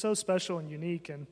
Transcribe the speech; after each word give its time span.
so 0.00 0.14
special 0.14 0.58
and 0.58 0.70
unique. 0.70 1.08
And 1.08 1.26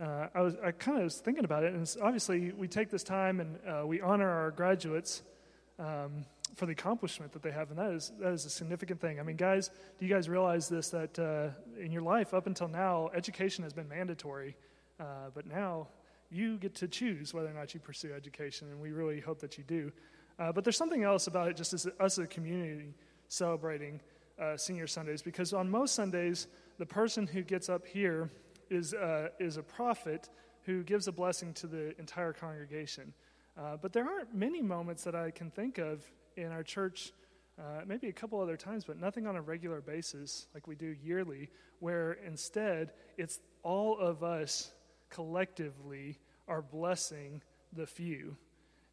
uh, 0.00 0.28
I 0.34 0.40
was 0.40 0.56
I 0.62 0.72
kind 0.72 0.98
of 0.98 1.04
was 1.04 1.18
thinking 1.18 1.44
about 1.44 1.62
it, 1.62 1.72
and 1.72 1.96
obviously 2.02 2.52
we 2.52 2.66
take 2.66 2.90
this 2.90 3.04
time 3.04 3.40
and 3.40 3.58
uh, 3.66 3.86
we 3.86 4.00
honor 4.00 4.28
our 4.28 4.50
graduates 4.50 5.22
um, 5.78 6.24
for 6.56 6.66
the 6.66 6.72
accomplishment 6.72 7.32
that 7.32 7.42
they 7.42 7.52
have, 7.52 7.70
and 7.70 7.78
that 7.78 7.92
is 7.92 8.12
that 8.18 8.32
is 8.32 8.44
a 8.44 8.50
significant 8.50 9.00
thing. 9.00 9.20
I 9.20 9.22
mean, 9.22 9.36
guys, 9.36 9.70
do 9.98 10.06
you 10.06 10.12
guys 10.12 10.28
realize 10.28 10.68
this? 10.68 10.90
That 10.90 11.18
uh, 11.18 11.80
in 11.80 11.92
your 11.92 12.02
life 12.02 12.34
up 12.34 12.46
until 12.46 12.68
now, 12.68 13.10
education 13.14 13.62
has 13.62 13.72
been 13.72 13.88
mandatory, 13.88 14.56
uh, 14.98 15.30
but 15.32 15.46
now 15.46 15.88
you 16.30 16.58
get 16.58 16.74
to 16.76 16.88
choose 16.88 17.32
whether 17.32 17.48
or 17.48 17.54
not 17.54 17.74
you 17.74 17.80
pursue 17.80 18.12
education, 18.12 18.68
and 18.70 18.80
we 18.80 18.90
really 18.90 19.20
hope 19.20 19.38
that 19.40 19.56
you 19.56 19.64
do. 19.64 19.92
Uh, 20.40 20.50
but 20.50 20.64
there's 20.64 20.76
something 20.76 21.04
else 21.04 21.28
about 21.28 21.48
it, 21.48 21.56
just 21.56 21.72
as 21.72 21.86
us 21.86 21.92
as 22.00 22.18
a 22.18 22.26
community 22.26 22.94
celebrating 23.28 24.00
uh, 24.40 24.56
Senior 24.56 24.88
Sundays, 24.88 25.22
because 25.22 25.52
on 25.52 25.70
most 25.70 25.94
Sundays, 25.94 26.48
the 26.78 26.86
person 26.86 27.26
who 27.26 27.42
gets 27.42 27.68
up 27.68 27.86
here 27.86 28.30
is, 28.70 28.94
uh, 28.94 29.28
is 29.38 29.56
a 29.56 29.62
prophet 29.62 30.28
who 30.62 30.82
gives 30.82 31.08
a 31.08 31.12
blessing 31.12 31.52
to 31.54 31.66
the 31.66 31.98
entire 31.98 32.32
congregation. 32.32 33.12
Uh, 33.56 33.76
but 33.80 33.92
there 33.92 34.04
aren't 34.04 34.34
many 34.34 34.62
moments 34.62 35.04
that 35.04 35.14
I 35.14 35.30
can 35.30 35.50
think 35.50 35.78
of 35.78 36.04
in 36.36 36.50
our 36.50 36.62
church, 36.62 37.12
uh, 37.58 37.82
maybe 37.86 38.08
a 38.08 38.12
couple 38.12 38.40
other 38.40 38.56
times, 38.56 38.84
but 38.84 38.98
nothing 38.98 39.26
on 39.26 39.36
a 39.36 39.42
regular 39.42 39.80
basis 39.80 40.48
like 40.54 40.66
we 40.66 40.74
do 40.74 40.96
yearly, 41.02 41.50
where 41.78 42.14
instead 42.26 42.92
it's 43.16 43.40
all 43.62 43.98
of 43.98 44.24
us 44.24 44.72
collectively 45.10 46.18
are 46.48 46.62
blessing 46.62 47.42
the 47.72 47.86
few. 47.86 48.36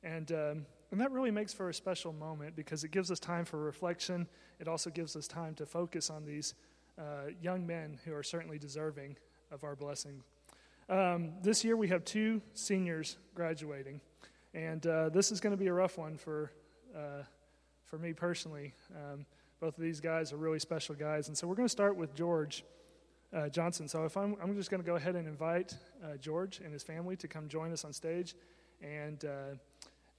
And, 0.03 0.31
um, 0.31 0.65
and 0.91 0.99
that 0.99 1.11
really 1.11 1.31
makes 1.31 1.53
for 1.53 1.69
a 1.69 1.73
special 1.73 2.13
moment 2.13 2.55
because 2.55 2.83
it 2.83 2.91
gives 2.91 3.11
us 3.11 3.19
time 3.19 3.45
for 3.45 3.57
reflection. 3.57 4.27
It 4.59 4.67
also 4.67 4.89
gives 4.89 5.15
us 5.15 5.27
time 5.27 5.55
to 5.55 5.65
focus 5.65 6.09
on 6.09 6.25
these 6.25 6.53
uh, 6.97 7.31
young 7.41 7.65
men 7.65 7.99
who 8.05 8.13
are 8.13 8.23
certainly 8.23 8.57
deserving 8.57 9.17
of 9.51 9.63
our 9.63 9.75
blessing. 9.75 10.23
Um, 10.89 11.33
this 11.41 11.63
year 11.63 11.77
we 11.77 11.87
have 11.87 12.03
two 12.03 12.41
seniors 12.53 13.17
graduating, 13.33 14.01
and 14.53 14.85
uh, 14.85 15.09
this 15.09 15.31
is 15.31 15.39
going 15.39 15.51
to 15.51 15.57
be 15.57 15.67
a 15.67 15.73
rough 15.73 15.97
one 15.97 16.17
for, 16.17 16.51
uh, 16.95 17.23
for 17.85 17.97
me 17.97 18.13
personally. 18.13 18.73
Um, 18.95 19.25
both 19.59 19.77
of 19.77 19.83
these 19.83 19.99
guys 19.99 20.33
are 20.33 20.37
really 20.37 20.59
special 20.59 20.95
guys, 20.95 21.27
and 21.27 21.37
so 21.37 21.47
we're 21.47 21.55
going 21.55 21.67
to 21.67 21.71
start 21.71 21.95
with 21.95 22.13
George 22.15 22.65
uh, 23.33 23.47
Johnson. 23.47 23.87
So 23.87 24.03
if 24.05 24.17
I'm, 24.17 24.35
I'm 24.41 24.55
just 24.55 24.69
going 24.69 24.81
to 24.81 24.85
go 24.85 24.95
ahead 24.95 25.15
and 25.15 25.27
invite 25.27 25.77
uh, 26.03 26.17
George 26.17 26.59
and 26.59 26.73
his 26.73 26.83
family 26.83 27.15
to 27.17 27.27
come 27.27 27.47
join 27.47 27.71
us 27.71 27.85
on 27.85 27.93
stage, 27.93 28.35
and 28.81 29.23
uh, 29.23 29.55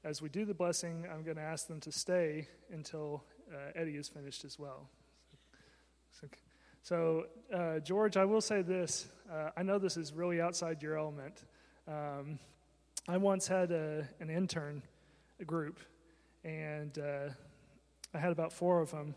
as 0.04 0.22
we 0.22 0.28
do 0.28 0.44
the 0.44 0.54
blessing, 0.54 1.06
I'm 1.12 1.22
going 1.22 1.36
to 1.36 1.42
ask 1.42 1.66
them 1.66 1.80
to 1.80 1.92
stay 1.92 2.48
until 2.72 3.24
Eddie 3.74 3.96
is 3.96 4.08
finished 4.08 4.44
as 4.46 4.58
well. 4.58 4.88
So, 6.18 6.26
so, 6.82 7.26
uh, 7.54 7.78
George, 7.78 8.16
I 8.16 8.24
will 8.24 8.40
say 8.40 8.62
this. 8.62 9.06
Uh, 9.32 9.50
I 9.56 9.62
know 9.62 9.78
this 9.78 9.96
is 9.96 10.12
really 10.12 10.40
outside 10.40 10.82
your 10.82 10.98
element. 10.98 11.44
Um, 11.86 12.40
I 13.08 13.18
once 13.18 13.46
had 13.46 13.70
a, 13.70 14.08
an 14.18 14.30
intern 14.30 14.82
group, 15.46 15.78
and 16.42 16.98
uh, 16.98 17.28
I 18.12 18.18
had 18.18 18.32
about 18.32 18.52
four 18.52 18.80
of 18.80 18.90
them. 18.90 19.14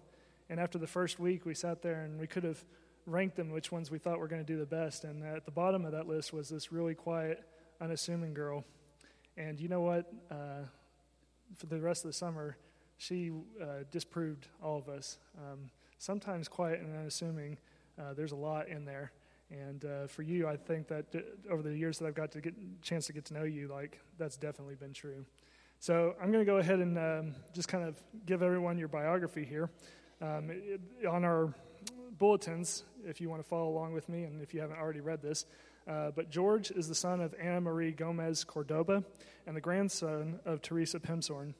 And 0.47 0.59
after 0.59 0.77
the 0.77 0.85
first 0.85 1.19
week, 1.19 1.43
we 1.43 1.55
sat 1.55 1.81
there 1.81 2.01
and 2.01 2.19
we 2.19 2.27
could 2.27 2.43
have 2.43 2.63
ranked 3.07 3.35
them 3.35 3.49
which 3.49 3.71
ones 3.71 3.89
we 3.89 3.97
thought 3.97 4.19
were 4.19 4.27
going 4.27 4.45
to 4.45 4.53
do 4.53 4.59
the 4.59 4.65
best. 4.67 5.03
And 5.03 5.23
at 5.23 5.45
the 5.45 5.51
bottom 5.51 5.85
of 5.85 5.91
that 5.93 6.07
list 6.07 6.33
was 6.33 6.49
this 6.49 6.71
really 6.71 6.93
quiet, 6.93 7.43
unassuming 7.81 8.35
girl. 8.35 8.63
And 9.37 9.59
you 9.59 9.69
know 9.69 9.81
what? 9.81 10.11
Uh, 10.29 10.65
for 11.57 11.65
the 11.65 11.79
rest 11.79 12.05
of 12.05 12.09
the 12.09 12.13
summer, 12.13 12.57
she 12.97 13.31
uh, 13.59 13.85
disproved 13.91 14.47
all 14.61 14.77
of 14.77 14.87
us. 14.87 15.17
Um, 15.37 15.71
sometimes 16.05 16.47
quiet 16.47 16.79
and 16.81 16.95
unassuming. 16.95 17.57
Uh, 17.99 18.13
there's 18.13 18.31
a 18.31 18.35
lot 18.35 18.67
in 18.67 18.85
there. 18.85 19.11
And 19.49 19.83
uh, 19.85 20.07
for 20.07 20.21
you, 20.21 20.47
I 20.47 20.55
think 20.55 20.87
that 20.87 21.05
over 21.49 21.61
the 21.61 21.75
years 21.75 21.99
that 21.99 22.05
I've 22.05 22.15
got 22.15 22.31
to 22.31 22.41
get 22.41 22.53
chance 22.81 23.07
to 23.07 23.13
get 23.13 23.25
to 23.25 23.33
know 23.33 23.43
you, 23.43 23.67
like 23.67 23.99
that's 24.17 24.37
definitely 24.37 24.75
been 24.75 24.93
true. 24.93 25.25
So 25.79 26.15
I'm 26.21 26.31
going 26.31 26.45
to 26.45 26.49
go 26.49 26.57
ahead 26.57 26.79
and 26.79 26.97
um, 26.97 27.35
just 27.53 27.67
kind 27.67 27.83
of 27.83 28.01
give 28.25 28.41
everyone 28.41 28.77
your 28.77 28.87
biography 28.87 29.45
here. 29.45 29.69
Um, 30.21 30.49
it, 30.51 31.05
on 31.07 31.25
our 31.25 31.53
bulletins, 32.17 32.83
if 33.03 33.19
you 33.19 33.29
want 33.29 33.41
to 33.41 33.47
follow 33.47 33.67
along 33.67 33.93
with 33.93 34.07
me, 34.07 34.23
and 34.23 34.41
if 34.41 34.53
you 34.53 34.61
haven't 34.61 34.77
already 34.77 35.01
read 35.01 35.21
this. 35.21 35.45
Uh, 35.87 36.11
but 36.15 36.29
George 36.29 36.71
is 36.71 36.87
the 36.87 36.95
son 36.95 37.21
of 37.21 37.35
Anna 37.39 37.61
Marie 37.61 37.91
Gomez 37.91 38.43
Cordoba 38.43 39.03
and 39.45 39.55
the 39.55 39.61
grandson 39.61 40.39
of 40.45 40.61
Teresa 40.61 40.99
Pimsorn. 40.99 41.53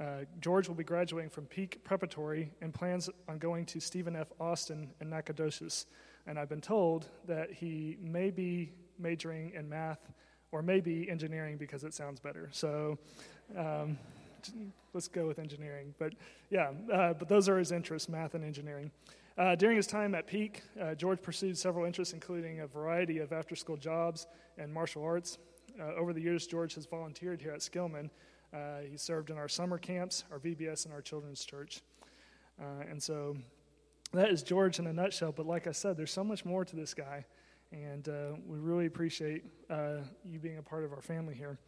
Uh, 0.00 0.24
George 0.40 0.68
will 0.68 0.74
be 0.74 0.84
graduating 0.84 1.30
from 1.30 1.44
Peak 1.46 1.84
Preparatory 1.84 2.50
and 2.60 2.72
plans 2.72 3.10
on 3.28 3.38
going 3.38 3.66
to 3.66 3.80
Stephen 3.80 4.16
F. 4.16 4.32
Austin 4.40 4.90
in 5.00 5.10
Nacogdoches. 5.10 5.86
And 6.26 6.38
I've 6.38 6.48
been 6.48 6.60
told 6.60 7.08
that 7.26 7.52
he 7.52 7.98
may 8.00 8.30
be 8.30 8.72
majoring 8.98 9.52
in 9.54 9.68
math 9.68 9.98
or 10.50 10.62
maybe 10.62 11.10
engineering 11.10 11.56
because 11.56 11.84
it 11.84 11.92
sounds 11.92 12.20
better. 12.20 12.48
So 12.52 12.98
um, 13.56 13.98
let's 14.94 15.08
go 15.08 15.26
with 15.26 15.38
engineering. 15.38 15.94
But 15.98 16.14
yeah, 16.50 16.70
uh, 16.92 17.14
but 17.14 17.28
those 17.28 17.48
are 17.48 17.58
his 17.58 17.72
interests 17.72 18.08
math 18.08 18.34
and 18.34 18.44
engineering. 18.44 18.90
Uh, 19.36 19.54
during 19.56 19.76
his 19.76 19.86
time 19.86 20.14
at 20.14 20.26
Peak, 20.26 20.62
uh, 20.80 20.94
George 20.94 21.20
pursued 21.22 21.56
several 21.56 21.86
interests, 21.86 22.12
including 22.12 22.60
a 22.60 22.66
variety 22.66 23.18
of 23.18 23.32
after 23.32 23.56
school 23.56 23.78
jobs 23.78 24.26
and 24.58 24.72
martial 24.72 25.02
arts. 25.02 25.38
Uh, 25.80 25.94
over 25.94 26.12
the 26.12 26.20
years, 26.20 26.46
George 26.46 26.74
has 26.74 26.84
volunteered 26.84 27.40
here 27.40 27.52
at 27.52 27.60
Skillman 27.60 28.10
uh, 28.52 28.80
he 28.88 28.96
served 28.96 29.30
in 29.30 29.38
our 29.38 29.48
summer 29.48 29.78
camps, 29.78 30.24
our 30.30 30.38
VBS, 30.38 30.84
and 30.84 30.92
our 30.92 31.00
children's 31.00 31.44
church. 31.44 31.80
Uh, 32.60 32.84
and 32.88 33.02
so 33.02 33.36
that 34.12 34.30
is 34.30 34.42
George 34.42 34.78
in 34.78 34.86
a 34.86 34.92
nutshell. 34.92 35.32
But 35.32 35.46
like 35.46 35.66
I 35.66 35.72
said, 35.72 35.96
there's 35.96 36.12
so 36.12 36.24
much 36.24 36.44
more 36.44 36.64
to 36.64 36.76
this 36.76 36.94
guy. 36.94 37.24
And 37.72 38.08
uh, 38.08 38.32
we 38.46 38.58
really 38.58 38.84
appreciate 38.86 39.44
uh, 39.70 39.98
you 40.24 40.38
being 40.38 40.58
a 40.58 40.62
part 40.62 40.84
of 40.84 40.92
our 40.92 41.00
family 41.00 41.34
here. 41.34 41.58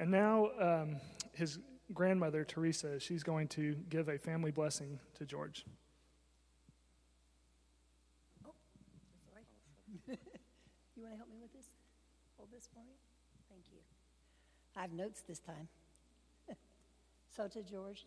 And 0.00 0.10
now, 0.10 0.48
um, 0.60 0.96
his 1.32 1.60
grandmother, 1.92 2.44
Teresa, 2.44 2.98
she's 2.98 3.22
going 3.22 3.46
to 3.48 3.76
give 3.88 4.08
a 4.08 4.18
family 4.18 4.50
blessing 4.50 4.98
to 5.14 5.24
George. 5.24 5.64
Oh, 8.44 8.50
you 10.08 11.02
want 11.02 11.12
to 11.12 11.16
help 11.16 11.30
me 11.30 11.38
with 11.40 11.52
this? 11.52 11.66
Hold 12.36 12.48
this 12.52 12.68
for 12.72 12.80
me? 12.80 12.94
Thank 13.48 13.66
you. 13.72 13.78
I 14.76 14.80
have 14.80 14.92
notes 14.92 15.22
this 15.28 15.38
time. 15.38 15.68
So 17.36 17.48
to 17.48 17.62
George, 17.62 18.06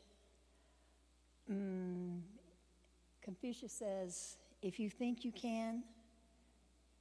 mm, 1.51 2.21
Confucius 3.21 3.73
says, 3.73 4.37
if 4.61 4.79
you 4.79 4.89
think 4.89 5.25
you 5.25 5.33
can, 5.33 5.83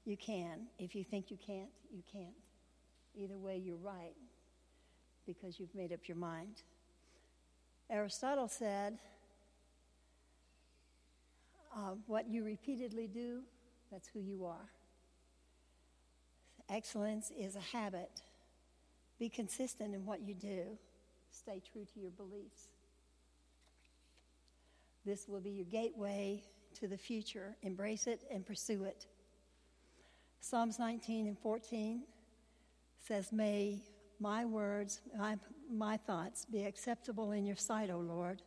you 0.04 0.16
can. 0.16 0.66
If 0.78 0.97
you 0.97 1.04
think 1.04 1.31
you 1.31 1.38
can't, 1.44 1.69
you 1.92 2.03
can't. 2.12 2.34
Either 3.15 3.38
way, 3.38 3.56
you're 3.56 3.76
right 3.76 4.15
because 5.25 5.60
you've 5.60 5.75
made 5.75 5.92
up 5.92 6.00
your 6.09 6.16
mind. 6.16 6.62
Aristotle 7.88 8.48
said, 8.48 8.98
uh, 11.76 11.94
What 12.06 12.28
you 12.28 12.44
repeatedly 12.44 13.06
do, 13.06 13.42
that's 13.92 14.09
who 14.09 14.19
you 14.19 14.44
are. 14.47 14.69
Excellence 16.69 17.31
is 17.38 17.54
a 17.54 17.60
habit. 17.60 18.10
Be 19.20 19.28
consistent 19.28 19.94
in 19.94 20.04
what 20.04 20.20
you 20.22 20.34
do 20.34 20.76
stay 21.36 21.60
true 21.72 21.84
to 21.94 22.00
your 22.00 22.10
beliefs. 22.10 22.72
This 25.04 25.28
will 25.28 25.41
be 25.41 25.50
your 25.50 25.66
gateway 25.66 26.42
to 26.80 26.88
the 26.88 26.97
future. 26.97 27.56
Embrace 27.62 28.06
it 28.06 28.22
and 28.30 28.44
pursue 28.44 28.84
it. 28.84 29.06
Psalms 30.41 30.78
19 30.78 31.26
and 31.26 31.38
14 31.38 32.02
says, 33.06 33.32
May 33.32 33.82
my 34.19 34.44
words, 34.44 35.00
my, 35.16 35.36
my 35.70 35.97
thoughts 35.97 36.44
be 36.44 36.64
acceptable 36.64 37.32
in 37.32 37.44
your 37.44 37.56
sight, 37.56 37.91
O 37.91 37.98
Lord, 37.98 38.42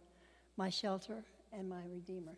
my 0.58 0.70
shelter 0.70 1.24
and 1.54 1.70
my 1.70 1.84
redeemer. 1.90 2.38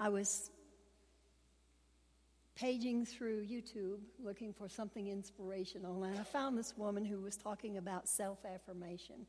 I 0.00 0.08
was 0.08 0.50
paging 2.58 3.04
through 3.04 3.46
YouTube 3.46 4.00
looking 4.18 4.52
for 4.52 4.68
something 4.68 5.08
inspirational, 5.08 6.02
and 6.02 6.18
I 6.18 6.24
found 6.24 6.58
this 6.58 6.76
woman 6.76 7.04
who 7.04 7.20
was 7.20 7.36
talking 7.36 7.76
about 7.76 8.08
self 8.08 8.38
affirmation. 8.44 9.26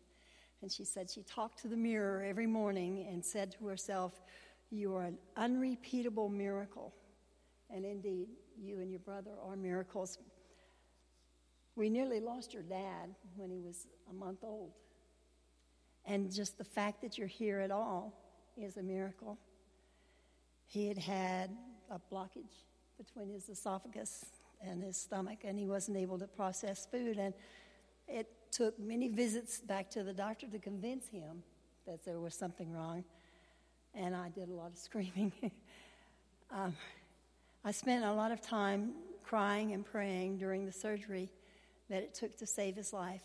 And 0.62 0.72
she 0.72 0.84
said 0.84 1.10
she 1.10 1.24
talked 1.24 1.62
to 1.62 1.68
the 1.68 1.78
mirror 1.78 2.24
every 2.24 2.48
morning 2.48 3.08
and 3.10 3.24
said 3.24 3.52
to 3.54 3.68
herself, 3.68 4.20
You 4.72 4.96
are 4.96 5.06
an 5.06 5.18
unrepeatable 5.38 6.28
miracle. 6.28 6.94
And 7.70 7.86
indeed, 7.86 8.28
you 8.60 8.80
and 8.80 8.90
your 8.90 9.00
brother 9.00 9.32
are 9.42 9.56
miracles. 9.56 10.18
We 11.76 11.90
nearly 11.90 12.20
lost 12.20 12.54
your 12.54 12.64
dad 12.64 13.16
when 13.36 13.52
he 13.52 13.62
was 13.62 13.88
a 14.10 14.14
month 14.14 14.44
old. 14.44 14.74
And 16.04 16.34
just 16.34 16.58
the 16.58 16.64
fact 16.66 17.02
that 17.04 17.18
you're 17.18 17.28
here 17.28 17.60
at 17.60 17.72
all 17.72 18.14
is 18.58 18.76
a 18.76 18.84
miracle. 18.84 19.38
He 20.66 20.88
had 20.88 20.98
had 20.98 21.52
a 21.90 22.02
blockage 22.14 22.69
between 23.00 23.32
his 23.32 23.48
esophagus 23.50 24.26
and 24.62 24.84
his 24.84 24.98
stomach, 24.98 25.40
and 25.44 25.58
he 25.58 25.66
wasn't 25.66 25.98
able 25.98 26.20
to 26.20 26.28
process 26.28 26.86
food. 26.92 27.18
And 27.18 27.34
it 28.08 28.28
took 28.52 28.78
many 28.78 29.08
visits 29.08 29.60
back 29.60 29.90
to 29.92 30.04
the 30.04 30.14
doctor 30.14 30.48
to 30.48 30.60
convince 30.60 31.08
him 31.08 31.44
that 31.88 32.04
there 32.06 32.20
was 32.20 32.36
something 32.36 32.72
wrong. 32.74 33.04
And 33.96 34.16
I 34.16 34.30
did 34.30 34.50
a 34.50 34.54
lot 34.54 34.72
of 34.72 34.78
screaming. 34.78 35.32
um, 36.52 36.76
I 37.64 37.72
spent 37.72 38.04
a 38.04 38.12
lot 38.12 38.32
of 38.32 38.42
time 38.42 38.92
crying 39.24 39.74
and 39.74 39.86
praying 39.86 40.38
during 40.38 40.66
the 40.66 40.72
surgery 40.72 41.30
that 41.90 42.04
it 42.04 42.14
took 42.14 42.38
to 42.38 42.46
save 42.46 42.76
his 42.76 42.94
life. 42.94 43.24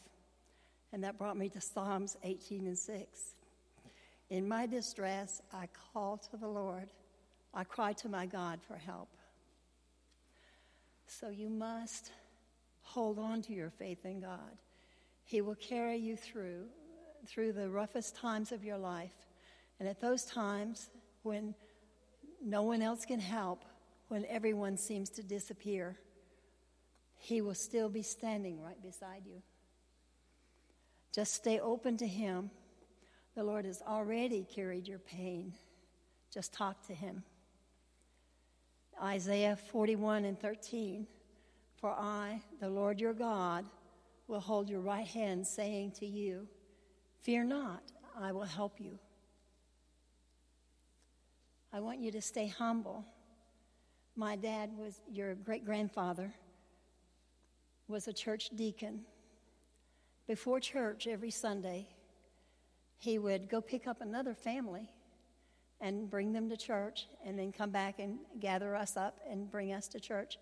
And 0.92 1.02
that 1.02 1.18
brought 1.18 1.36
me 1.36 1.48
to 1.50 1.60
Psalms 1.60 2.16
18 2.22 2.66
and 2.66 2.78
6. 2.78 3.34
In 4.30 4.46
my 4.46 4.66
distress, 4.66 5.42
I 5.52 5.68
call 5.92 6.18
to 6.30 6.36
the 6.36 6.46
Lord. 6.46 6.88
I 7.52 7.64
cry 7.64 7.92
to 7.94 8.08
my 8.08 8.26
God 8.26 8.60
for 8.66 8.76
help. 8.76 9.08
So 11.06 11.28
you 11.28 11.48
must 11.48 12.10
hold 12.82 13.18
on 13.18 13.42
to 13.42 13.52
your 13.52 13.70
faith 13.70 14.04
in 14.04 14.20
God. 14.20 14.58
He 15.24 15.40
will 15.40 15.54
carry 15.54 15.96
you 15.96 16.16
through 16.16 16.66
through 17.26 17.52
the 17.52 17.70
roughest 17.70 18.16
times 18.16 18.52
of 18.52 18.62
your 18.62 18.76
life. 18.76 19.14
And 19.80 19.88
at 19.88 20.00
those 20.00 20.24
times 20.24 20.90
when 21.22 21.54
no 22.44 22.62
one 22.62 22.82
else 22.82 23.06
can 23.06 23.20
help, 23.20 23.64
when 24.08 24.26
everyone 24.26 24.76
seems 24.76 25.08
to 25.10 25.22
disappear, 25.22 25.96
he 27.16 27.40
will 27.40 27.54
still 27.54 27.88
be 27.88 28.02
standing 28.02 28.60
right 28.60 28.80
beside 28.82 29.22
you. 29.24 29.40
Just 31.14 31.32
stay 31.32 31.60
open 31.60 31.96
to 31.98 32.06
Him. 32.06 32.50
The 33.36 33.44
Lord 33.44 33.64
has 33.64 33.80
already 33.80 34.44
carried 34.44 34.88
your 34.88 34.98
pain. 34.98 35.54
Just 36.32 36.52
talk 36.52 36.86
to 36.88 36.94
Him. 36.94 37.22
Isaiah 39.04 39.54
41 39.70 40.24
and 40.24 40.40
13 40.40 41.06
For 41.76 41.90
I, 41.90 42.40
the 42.58 42.70
Lord 42.70 42.98
your 42.98 43.12
God, 43.12 43.66
will 44.28 44.40
hold 44.40 44.70
your 44.70 44.80
right 44.80 45.06
hand, 45.06 45.46
saying 45.46 45.92
to 45.98 46.06
you, 46.06 46.48
Fear 47.20 47.44
not, 47.44 47.82
I 48.18 48.32
will 48.32 48.44
help 48.44 48.80
you. 48.80 48.98
I 51.70 51.80
want 51.80 52.00
you 52.00 52.10
to 52.12 52.22
stay 52.22 52.46
humble. 52.46 53.04
My 54.16 54.36
dad 54.36 54.70
was 54.76 55.00
your 55.10 55.34
great 55.34 55.66
grandfather 55.66 56.32
was 57.88 58.08
a 58.08 58.12
church 58.12 58.50
deacon. 58.54 59.00
Before 60.26 60.60
church 60.60 61.06
every 61.06 61.30
Sunday, 61.30 61.88
he 62.96 63.18
would 63.18 63.50
go 63.50 63.60
pick 63.60 63.86
up 63.86 64.00
another 64.00 64.32
family 64.32 64.88
and 65.80 66.08
bring 66.08 66.32
them 66.32 66.48
to 66.48 66.56
church 66.56 67.06
and 67.24 67.38
then 67.38 67.52
come 67.52 67.70
back 67.70 67.98
and 67.98 68.18
gather 68.40 68.74
us 68.74 68.96
up 68.96 69.18
and 69.28 69.50
bring 69.50 69.72
us 69.72 69.88
to 69.88 70.00
church. 70.00 70.38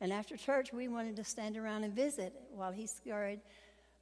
And 0.00 0.12
after 0.12 0.36
church, 0.36 0.72
we 0.72 0.88
wanted 0.88 1.16
to 1.16 1.24
stand 1.24 1.56
around 1.56 1.84
and 1.84 1.94
visit 1.94 2.34
while 2.52 2.72
he 2.72 2.86
scurried 2.86 3.40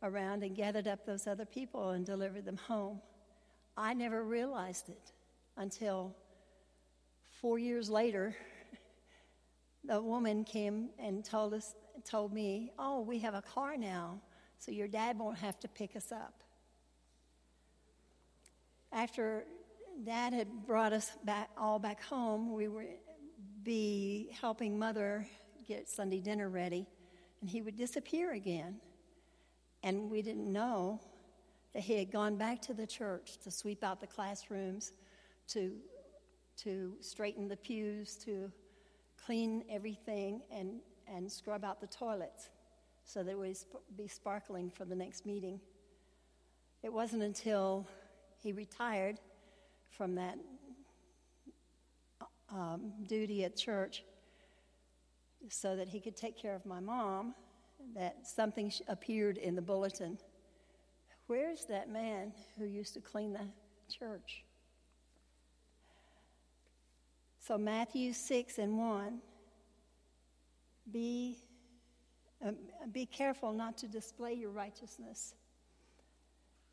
around 0.03 0.43
and 0.43 0.55
gathered 0.55 0.89
up 0.89 1.07
those 1.07 1.27
other 1.27 1.45
people 1.45 1.91
and 1.91 2.05
delivered 2.05 2.45
them 2.45 2.57
home. 2.57 3.01
I 3.77 3.95
never 3.95 4.25
realized 4.25 4.89
it 4.89 5.13
until 5.57 6.15
four 7.41 7.59
years 7.59 7.89
later. 7.91 8.37
The 9.87 10.01
woman 10.01 10.45
came 10.45 10.89
and 10.99 11.23
told 11.23 11.53
us 11.53 11.75
told 12.05 12.33
me, 12.33 12.73
Oh, 12.79 13.01
we 13.01 13.19
have 13.19 13.35
a 13.35 13.43
car 13.43 13.77
now, 13.77 14.21
so 14.59 14.73
your 14.73 14.89
dad 14.89 15.19
won't 15.19 15.39
have 15.39 15.61
to 15.61 15.69
pick 15.69 15.95
us 15.95 16.11
up. 16.11 16.43
After 18.93 19.45
dad 20.05 20.33
had 20.33 20.67
brought 20.67 20.93
us 20.93 21.13
back 21.25 21.51
all 21.57 21.79
back 21.79 22.03
home, 22.03 22.53
we 22.53 22.69
would 22.69 22.87
be 23.63 24.31
helping 24.41 24.79
mother 24.79 25.27
get 25.67 25.89
Sunday 25.89 26.21
dinner 26.21 26.49
ready, 26.49 26.87
and 27.41 27.49
he 27.49 27.63
would 27.63 27.77
disappear 27.77 28.33
again. 28.33 28.77
And 29.83 30.11
we 30.11 30.23
didn't 30.23 30.51
know 30.51 31.01
that 31.73 31.83
he 31.83 31.99
had 31.99 32.11
gone 32.11 32.37
back 32.37 32.63
to 32.63 32.75
the 32.75 32.87
church 32.87 33.39
to 33.45 33.51
sweep 33.51 33.85
out 33.85 34.01
the 34.01 34.07
classrooms, 34.07 34.93
to, 35.49 35.77
to 36.59 36.95
straighten 37.01 37.49
the 37.49 37.57
pews, 37.57 38.17
to 38.25 38.51
clean 39.25 39.65
everything, 39.71 40.43
and 40.51 40.81
and 41.09 41.31
scrub 41.31 41.65
out 41.65 41.81
the 41.81 41.87
toilets 41.87 42.51
so 43.05 43.23
that 43.23 43.33
it 43.33 43.39
would 43.39 43.57
be 43.97 44.09
sparkling 44.09 44.71
for 44.71 44.85
the 44.85 44.95
next 44.95 45.27
meeting. 45.27 45.61
It 46.83 46.93
wasn't 46.93 47.23
until 47.23 47.87
he 48.43 48.53
retired 48.53 49.19
from 49.97 50.15
that 50.17 50.37
um, 52.51 52.93
duty 53.07 53.45
at 53.45 53.57
church 53.57 54.05
so 55.49 55.77
that 55.77 55.89
he 55.89 56.01
could 56.01 56.17
take 56.17 56.37
care 56.41 56.55
of 56.55 56.65
my 56.65 56.81
mom 56.81 57.35
that 57.95 58.27
something 58.27 58.73
appeared 58.89 59.39
in 59.39 59.55
the 59.55 59.63
bulletin. 59.63 60.19
Where's 61.27 61.67
that 61.67 61.91
man 61.91 62.33
who 62.59 62.65
used 62.65 62.95
to 62.95 63.01
clean 63.01 63.33
the 63.33 63.47
church? 63.93 64.45
So, 67.41 67.59
Matthew 67.59 68.15
6 68.15 68.59
and 68.59 68.79
1 68.79 69.19
be, 70.91 71.39
um, 72.45 72.57
be 72.91 73.05
careful 73.05 73.53
not 73.53 73.77
to 73.79 73.89
display 73.89 74.33
your 74.33 74.51
righteousness 74.51 75.35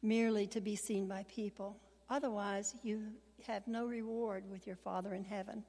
merely 0.01 0.47
to 0.47 0.61
be 0.61 0.75
seen 0.75 1.07
by 1.07 1.25
people. 1.27 1.77
Otherwise, 2.11 2.75
you 2.83 3.07
have 3.47 3.67
no 3.67 3.87
reward 3.87 4.43
with 4.51 4.67
your 4.67 4.75
Father 4.75 5.15
in 5.15 5.23
heaven. 5.23 5.63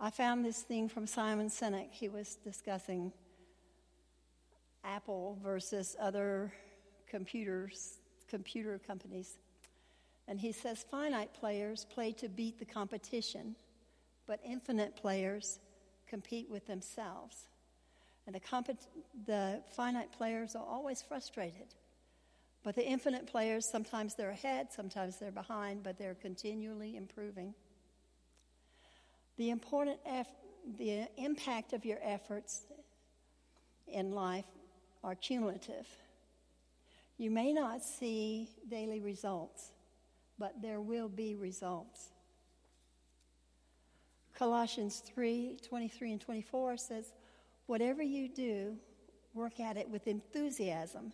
I 0.00 0.10
found 0.10 0.44
this 0.44 0.62
thing 0.62 0.88
from 0.88 1.06
Simon 1.06 1.48
Sinek. 1.48 1.92
He 1.92 2.08
was 2.08 2.38
discussing 2.42 3.12
Apple 4.82 5.38
versus 5.40 5.94
other 6.00 6.52
computers, 7.06 8.00
computer 8.28 8.80
companies. 8.84 9.36
And 10.26 10.40
he 10.40 10.50
says 10.50 10.84
finite 10.90 11.32
players 11.32 11.86
play 11.88 12.10
to 12.14 12.28
beat 12.28 12.58
the 12.58 12.64
competition 12.64 13.54
but 14.26 14.40
infinite 14.44 14.96
players 14.96 15.58
compete 16.06 16.48
with 16.48 16.66
themselves. 16.66 17.48
And 18.26 18.34
the, 18.34 18.40
the 19.26 19.62
finite 19.76 20.12
players 20.12 20.54
are 20.54 20.64
always 20.64 21.02
frustrated. 21.02 21.74
But 22.62 22.76
the 22.76 22.86
infinite 22.86 23.26
players, 23.26 23.68
sometimes 23.68 24.14
they're 24.14 24.30
ahead, 24.30 24.68
sometimes 24.72 25.18
they're 25.18 25.32
behind, 25.32 25.82
but 25.82 25.98
they're 25.98 26.14
continually 26.14 26.96
improving. 26.96 27.54
The 29.36 29.50
important 29.50 29.98
eff- 30.06 30.28
the 30.78 31.08
impact 31.16 31.72
of 31.72 31.84
your 31.84 31.98
efforts 32.02 32.62
in 33.88 34.12
life 34.12 34.44
are 35.02 35.16
cumulative. 35.16 35.88
You 37.18 37.30
may 37.30 37.52
not 37.52 37.82
see 37.82 38.48
daily 38.68 39.00
results, 39.00 39.72
but 40.38 40.62
there 40.62 40.80
will 40.80 41.08
be 41.08 41.34
results. 41.34 42.10
Colossians 44.34 45.02
3 45.14 45.58
23 45.66 46.12
and 46.12 46.20
24 46.20 46.76
says, 46.76 47.12
Whatever 47.66 48.02
you 48.02 48.28
do, 48.28 48.76
work 49.34 49.60
at 49.60 49.76
it 49.76 49.88
with 49.88 50.06
enthusiasm 50.06 51.12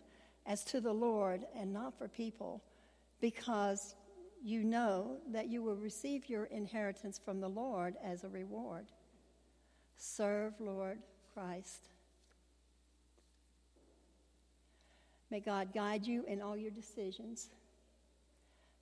as 0.49 0.65
to 0.65 0.81
the 0.81 0.91
Lord 0.91 1.45
and 1.55 1.71
not 1.71 1.95
for 1.95 2.07
people, 2.07 2.63
because 3.21 3.95
you 4.43 4.63
know 4.63 5.17
that 5.31 5.47
you 5.47 5.61
will 5.61 5.75
receive 5.75 6.27
your 6.27 6.45
inheritance 6.45 7.21
from 7.23 7.39
the 7.39 7.47
Lord 7.47 7.93
as 8.03 8.23
a 8.23 8.29
reward. 8.29 8.87
Serve 9.95 10.53
Lord 10.59 10.97
Christ. 11.33 11.89
May 15.29 15.39
God 15.39 15.71
guide 15.71 16.07
you 16.07 16.25
in 16.27 16.41
all 16.41 16.57
your 16.57 16.71
decisions. 16.71 17.49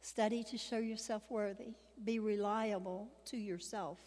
Study 0.02 0.46
to 0.46 0.58
show 0.58 0.78
yourself 0.78 1.24
worthy. 1.30 1.74
Be 2.06 2.20
reliable 2.20 3.10
to 3.26 3.36
yourself. 3.36 3.98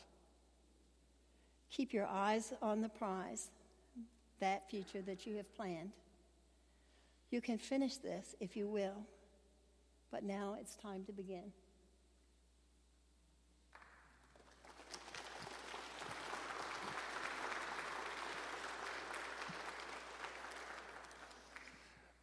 Keep 1.71 1.93
your 1.93 2.07
eyes 2.07 2.55
on 2.62 2.81
the 2.81 2.88
prize, 2.88 3.50
that 4.38 4.71
future 4.71 5.02
that 5.02 5.26
you 5.26 5.37
have 5.37 5.55
planned. 5.55 5.90
You 7.31 7.41
can 7.41 7.59
finish 7.59 7.97
this 7.97 8.35
if 8.41 8.57
you 8.57 8.69
will, 8.69 9.07
but 10.11 10.25
now 10.25 10.57
it's 10.61 10.75
time 10.75 11.05
to 11.05 11.13
begin. 11.13 11.53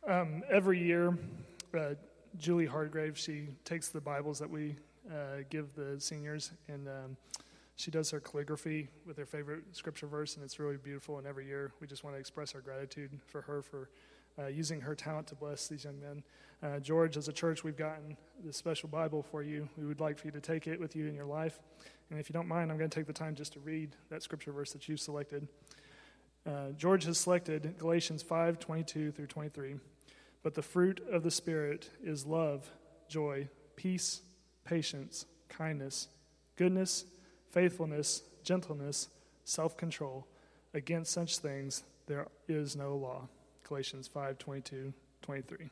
Um, 0.06 0.44
every 0.50 0.82
year, 0.82 1.18
uh, 1.78 1.96
Julie 2.38 2.66
Hargrave, 2.66 3.18
she 3.18 3.50
takes 3.66 3.90
the 3.90 4.02
Bibles 4.02 4.40
that 4.40 4.50
we 4.50 4.76
uh, 5.10 5.44
give 5.50 5.74
the 5.76 6.00
seniors 6.00 6.52
and 6.68 6.88
um, 6.88 7.18
she 7.78 7.92
does 7.92 8.10
her 8.10 8.20
calligraphy 8.20 8.90
with 9.06 9.18
her 9.18 9.26
favorite 9.26 9.64
scripture 9.72 10.08
verse, 10.08 10.36
and 10.36 10.44
it's 10.44 10.60
really 10.60 10.78
beautiful. 10.78 11.20
And 11.20 11.28
every 11.28 11.46
year, 11.46 11.72
we 11.80 11.86
just 11.86 12.04
want 12.04 12.16
to 12.16 12.20
express 12.20 12.56
our 12.56 12.62
gratitude 12.62 13.12
for 13.28 13.42
her 13.42 13.62
for 13.62 13.90
uh, 14.40 14.48
using 14.48 14.82
her 14.82 14.96
talent 14.96 15.28
to 15.28 15.36
bless 15.36 15.68
these 15.68 15.84
young 15.84 16.00
men. 16.00 16.24
Uh, 16.62 16.80
George, 16.80 17.18
as 17.18 17.28
a 17.28 17.34
church, 17.34 17.64
we've 17.64 17.78
gotten 17.78 18.18
this 18.44 18.58
special 18.58 18.90
Bible 18.90 19.24
for 19.24 19.44
you. 19.44 19.68
We 19.78 19.86
would 19.86 20.00
like 20.00 20.18
for 20.18 20.28
you 20.28 20.32
to 20.32 20.42
take 20.42 20.68
it 20.68 20.80
with 20.80 20.96
you 20.96 21.08
in 21.08 21.16
your 21.16 21.26
life. 21.26 21.60
And 22.10 22.20
if 22.20 22.30
you 22.30 22.34
don't 22.34 22.48
mind, 22.48 22.72
I'm 22.72 22.78
going 22.78 22.90
to 22.90 22.96
take 22.96 23.08
the 23.08 23.14
time 23.14 23.36
just 23.36 23.54
to 23.54 23.60
read 23.60 23.96
that 24.10 24.24
scripture 24.24 24.52
verse 24.52 24.72
that 24.74 24.88
you've 24.88 25.00
selected. 25.00 25.48
Uh, 26.46 26.72
George 26.78 27.04
has 27.06 27.18
selected 27.18 27.76
Galatians 27.78 28.24
5 28.24 28.60
22 28.60 29.12
through 29.12 29.28
23. 29.28 29.76
But 30.44 30.56
the 30.56 30.62
fruit 30.62 31.02
of 31.12 31.24
the 31.24 31.32
Spirit 31.32 31.90
is 32.04 32.26
love, 32.26 32.70
joy, 33.10 33.50
peace, 33.76 34.22
patience, 34.64 35.26
kindness, 35.50 36.08
goodness, 36.56 37.06
faithfulness, 37.52 38.24
gentleness, 38.44 39.10
self 39.44 39.76
control. 39.76 40.28
Against 40.74 41.12
such 41.12 41.40
things 41.40 41.84
there 42.08 42.28
is 42.48 42.76
no 42.76 42.96
law. 42.96 43.28
Galatians 43.68 44.08
5 44.08 44.38
22, 44.38 44.94
23. 45.22 45.70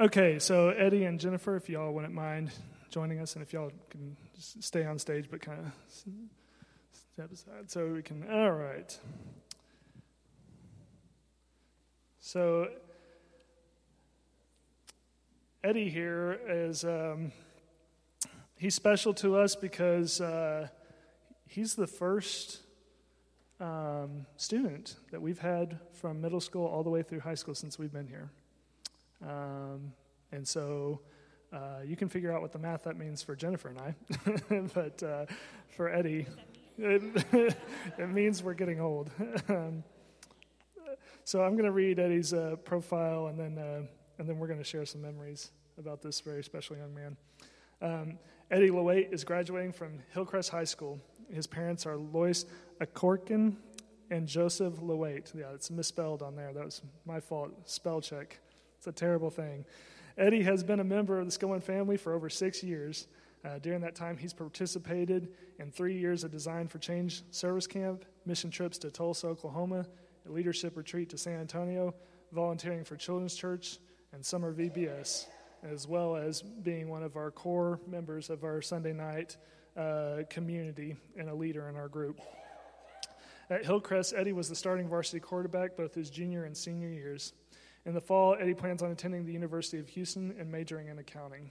Okay, 0.00 0.38
so 0.38 0.70
Eddie 0.70 1.04
and 1.04 1.20
Jennifer, 1.20 1.56
if 1.56 1.68
y'all 1.68 1.92
wouldn't 1.92 2.14
mind 2.14 2.50
joining 2.90 3.20
us, 3.20 3.34
and 3.34 3.42
if 3.42 3.52
y'all 3.52 3.70
can 3.90 4.16
just 4.34 4.62
stay 4.62 4.84
on 4.84 4.98
stage 4.98 5.28
but 5.30 5.42
kind 5.42 5.60
of 5.60 5.72
step 6.92 7.30
aside 7.30 7.70
so 7.70 7.88
we 7.88 8.02
can. 8.02 8.24
All 8.30 8.52
right. 8.52 8.98
So, 12.18 12.68
Eddie 15.62 15.90
here 15.90 16.40
is, 16.48 16.84
um, 16.84 17.30
he's 18.62 18.76
special 18.76 19.12
to 19.12 19.36
us 19.36 19.56
because 19.56 20.20
uh, 20.20 20.68
he's 21.48 21.74
the 21.74 21.86
first 21.86 22.60
um, 23.58 24.24
student 24.36 24.94
that 25.10 25.20
we've 25.20 25.40
had 25.40 25.80
from 25.94 26.20
middle 26.20 26.40
school 26.40 26.64
all 26.66 26.84
the 26.84 26.90
way 26.90 27.02
through 27.02 27.18
high 27.18 27.34
school 27.34 27.56
since 27.56 27.76
we've 27.76 27.92
been 27.92 28.06
here. 28.06 28.30
Um, 29.20 29.92
and 30.30 30.46
so 30.46 31.00
uh, 31.52 31.80
you 31.84 31.96
can 31.96 32.08
figure 32.08 32.32
out 32.32 32.40
what 32.40 32.52
the 32.52 32.58
math 32.60 32.84
that 32.84 32.96
means 32.96 33.20
for 33.20 33.34
Jennifer 33.34 33.68
and 33.68 33.80
I. 33.80 33.94
but 34.74 35.02
uh, 35.02 35.26
for 35.66 35.88
Eddie, 35.88 36.26
it, 36.78 37.26
it, 37.98 38.08
means 38.10 38.44
we're 38.44 38.54
getting 38.54 38.80
old. 38.80 39.10
Um, 39.48 39.82
so 41.24 41.42
I'm 41.42 41.54
going 41.54 41.64
to 41.64 41.72
read 41.72 41.98
Eddie's 41.98 42.32
uh, 42.32 42.54
profile, 42.64 43.26
and 43.26 43.38
then 43.38 43.58
uh, 43.58 43.82
and 44.18 44.28
then 44.28 44.38
we're 44.38 44.46
going 44.46 44.60
to 44.60 44.64
share 44.64 44.86
some 44.86 45.02
memories 45.02 45.50
about 45.78 46.00
this 46.00 46.20
very 46.20 46.44
special 46.44 46.76
young 46.76 46.94
man. 46.94 47.16
Eddie 48.52 48.70
Lowaite 48.70 49.08
is 49.12 49.24
graduating 49.24 49.72
from 49.72 49.98
Hillcrest 50.12 50.50
High 50.50 50.64
School. 50.64 51.00
His 51.32 51.46
parents 51.46 51.86
are 51.86 51.96
Lois 51.96 52.44
Akorkin 52.82 53.56
and 54.10 54.28
Joseph 54.28 54.74
Lowaite. 54.82 55.32
Yeah, 55.34 55.54
it's 55.54 55.70
misspelled 55.70 56.20
on 56.20 56.36
there. 56.36 56.52
That 56.52 56.66
was 56.66 56.82
my 57.06 57.18
fault. 57.18 57.50
Spell 57.64 58.02
check. 58.02 58.40
It's 58.76 58.86
a 58.86 58.92
terrible 58.92 59.30
thing. 59.30 59.64
Eddie 60.18 60.42
has 60.42 60.62
been 60.62 60.80
a 60.80 60.84
member 60.84 61.18
of 61.18 61.24
the 61.24 61.32
Skillman 61.32 61.62
family 61.62 61.96
for 61.96 62.12
over 62.12 62.28
six 62.28 62.62
years. 62.62 63.06
Uh, 63.42 63.58
during 63.58 63.80
that 63.80 63.94
time, 63.94 64.18
he's 64.18 64.34
participated 64.34 65.28
in 65.58 65.70
three 65.70 65.98
years 65.98 66.22
of 66.22 66.30
Design 66.30 66.68
for 66.68 66.78
Change 66.78 67.22
service 67.30 67.66
camp, 67.66 68.04
mission 68.26 68.50
trips 68.50 68.76
to 68.78 68.90
Tulsa, 68.90 69.28
Oklahoma, 69.28 69.86
a 70.28 70.30
leadership 70.30 70.76
retreat 70.76 71.08
to 71.08 71.16
San 71.16 71.40
Antonio, 71.40 71.94
volunteering 72.32 72.84
for 72.84 72.96
Children's 72.96 73.34
Church, 73.34 73.78
and 74.12 74.22
summer 74.22 74.52
VBS, 74.52 75.24
as 75.62 75.86
well 75.86 76.16
as 76.16 76.42
being 76.42 76.88
one 76.88 77.02
of 77.02 77.16
our 77.16 77.30
core 77.30 77.80
members 77.86 78.30
of 78.30 78.44
our 78.44 78.60
Sunday 78.60 78.92
night 78.92 79.36
uh, 79.76 80.18
community 80.28 80.96
and 81.16 81.28
a 81.28 81.34
leader 81.34 81.68
in 81.68 81.76
our 81.76 81.88
group. 81.88 82.20
At 83.48 83.64
Hillcrest, 83.64 84.14
Eddie 84.16 84.32
was 84.32 84.48
the 84.48 84.56
starting 84.56 84.88
varsity 84.88 85.20
quarterback 85.20 85.76
both 85.76 85.94
his 85.94 86.10
junior 86.10 86.44
and 86.44 86.56
senior 86.56 86.88
years. 86.88 87.32
In 87.84 87.94
the 87.94 88.00
fall, 88.00 88.36
Eddie 88.38 88.54
plans 88.54 88.82
on 88.82 88.90
attending 88.90 89.26
the 89.26 89.32
University 89.32 89.78
of 89.78 89.88
Houston 89.88 90.34
and 90.38 90.50
majoring 90.50 90.88
in 90.88 90.98
accounting. 90.98 91.50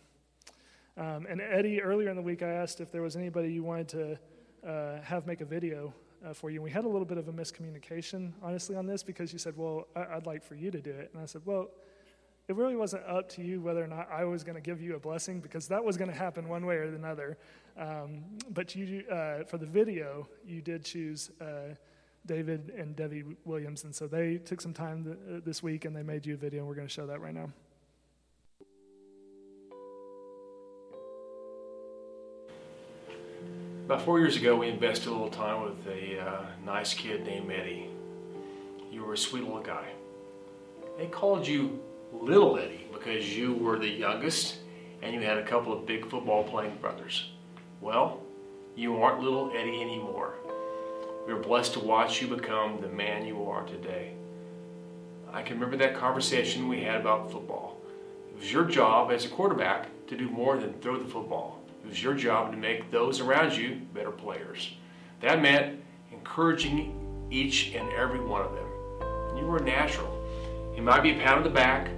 Um, 0.98 1.26
and 1.30 1.42
Eddie, 1.42 1.82
earlier 1.82 2.10
in 2.10 2.16
the 2.16 2.22
week, 2.22 2.42
I 2.44 2.50
asked 2.50 2.82
if 2.82 2.92
there 2.92 3.02
was 3.02 3.16
anybody 3.16 3.52
you 3.52 3.64
wanted 3.64 3.88
to 3.90 4.20
uh, 4.68 5.02
have 5.02 5.26
make 5.26 5.42
a 5.42 5.46
video 5.46 5.94
uh, 6.26 6.34
for 6.34 6.50
you. 6.50 6.58
And 6.58 6.64
we 6.64 6.72
had 6.72 6.86
a 6.86 6.88
little 6.88 7.06
bit 7.06 7.18
of 7.18 7.28
a 7.28 7.34
miscommunication, 7.34 8.32
honestly, 8.42 8.76
on 8.76 8.86
this 8.86 9.04
because 9.04 9.34
you 9.34 9.40
said, 9.40 9.56
Well, 9.58 9.88
I- 9.96 10.16
would 10.16 10.26
like 10.26 10.44
for 10.44 10.56
you 10.56 10.72
to 10.72 10.82
do 10.82 10.92
it. 10.92 11.12
And 11.14 11.22
I 11.22 11.26
said, 11.26 11.42
Well, 11.46 11.70
it 12.52 12.58
really 12.58 12.76
wasn't 12.76 13.02
up 13.08 13.30
to 13.30 13.42
you 13.42 13.62
whether 13.62 13.82
or 13.82 13.88
not 13.88 14.10
I 14.12 14.26
was 14.26 14.44
going 14.44 14.56
to 14.56 14.62
give 14.62 14.82
you 14.82 14.98
a 14.98 15.00
blessing 15.00 15.40
because 15.40 15.70
that 15.70 15.82
was 15.82 15.96
going 15.96 16.12
to 16.12 16.18
happen 16.18 16.50
one 16.50 16.66
way 16.66 16.76
or 16.76 16.84
another. 16.84 17.38
Um, 17.80 18.26
but 18.50 18.76
you, 18.76 19.06
uh, 19.10 19.46
for 19.46 19.58
the 19.58 19.66
video, 19.66 20.28
you 20.46 20.62
did 20.62 20.84
choose 20.84 21.32
uh, 21.40 21.76
David 22.26 22.74
and 22.78 22.94
Debbie 22.94 23.24
Williams. 23.46 23.86
And 23.86 23.96
so 23.96 24.06
they 24.06 24.36
took 24.36 24.60
some 24.60 24.74
time 24.74 25.06
th- 25.06 25.16
uh, 25.16 25.42
this 25.46 25.64
week 25.64 25.86
and 25.86 25.96
they 25.96 26.04
made 26.04 26.26
you 26.26 26.34
a 26.34 26.38
video, 26.38 26.60
and 26.60 26.68
we're 26.68 26.76
going 26.76 26.90
to 26.90 26.94
show 26.94 27.08
that 27.08 27.22
right 27.22 27.34
now. 27.34 27.50
About 33.86 34.02
four 34.02 34.20
years 34.20 34.36
ago, 34.36 34.58
we 34.58 34.68
invested 34.68 35.08
a 35.08 35.12
little 35.12 35.30
time 35.30 35.64
with 35.64 35.88
a 35.88 36.20
uh, 36.20 36.46
nice 36.66 36.94
kid 36.94 37.26
named 37.26 37.50
Eddie. 37.50 37.88
You 38.92 39.06
were 39.06 39.14
a 39.14 39.18
sweet 39.18 39.46
little 39.46 39.62
guy. 39.62 39.88
They 40.98 41.08
called 41.08 41.48
you 41.48 41.82
Little 42.14 42.58
Eddie 42.60 42.88
because 42.92 43.36
you 43.36 43.54
were 43.54 43.80
the 43.80 43.88
youngest 43.88 44.58
and 45.02 45.14
you 45.14 45.22
had 45.22 45.38
a 45.38 45.46
couple 45.46 45.72
of 45.72 45.86
big 45.86 46.10
football 46.10 46.44
playing 46.44 46.76
brothers. 46.82 47.32
Well, 47.80 48.22
you 48.76 49.02
aren't 49.02 49.22
Little 49.22 49.52
Eddie 49.56 49.82
anymore. 49.82 50.36
We 51.26 51.34
are 51.34 51.40
blessed 51.40 51.74
to 51.74 51.80
watch 51.80 52.22
you 52.22 52.28
become 52.28 52.82
the 52.82 52.90
man 52.90 53.26
you 53.26 53.44
are 53.46 53.66
today. 53.66 54.14
I 55.32 55.42
can 55.42 55.56
remember 55.56 55.78
that 55.78 55.96
conversation 55.96 56.68
we 56.68 56.84
had 56.84 57.00
about 57.00 57.32
football. 57.32 57.78
It 58.30 58.40
was 58.40 58.52
your 58.52 58.66
job 58.66 59.12
as 59.12 59.26
a 59.26 59.30
quarterback 59.30 59.88
to 60.08 60.18
do 60.18 60.30
more 60.30 60.58
than 60.58 60.74
throw 60.74 60.98
the 61.02 61.10
football. 61.10 61.62
It 61.84 61.88
was 61.88 62.04
your 62.04 62.14
job 62.14 62.52
to 62.52 62.58
make 62.58 62.92
those 62.92 63.22
around 63.22 63.56
you 63.56 63.82
better 63.94 64.12
players. 64.12 64.76
That 65.22 65.42
meant 65.42 65.82
encouraging 66.12 67.28
each 67.32 67.74
and 67.74 67.90
every 67.94 68.20
one 68.20 68.42
of 68.42 68.52
them. 68.52 69.38
You 69.38 69.46
were 69.46 69.60
natural. 69.60 70.18
It 70.76 70.84
might 70.84 71.04
be 71.04 71.12
a 71.12 71.20
pat 71.20 71.38
on 71.38 71.44
the 71.44 71.50
back 71.50 71.90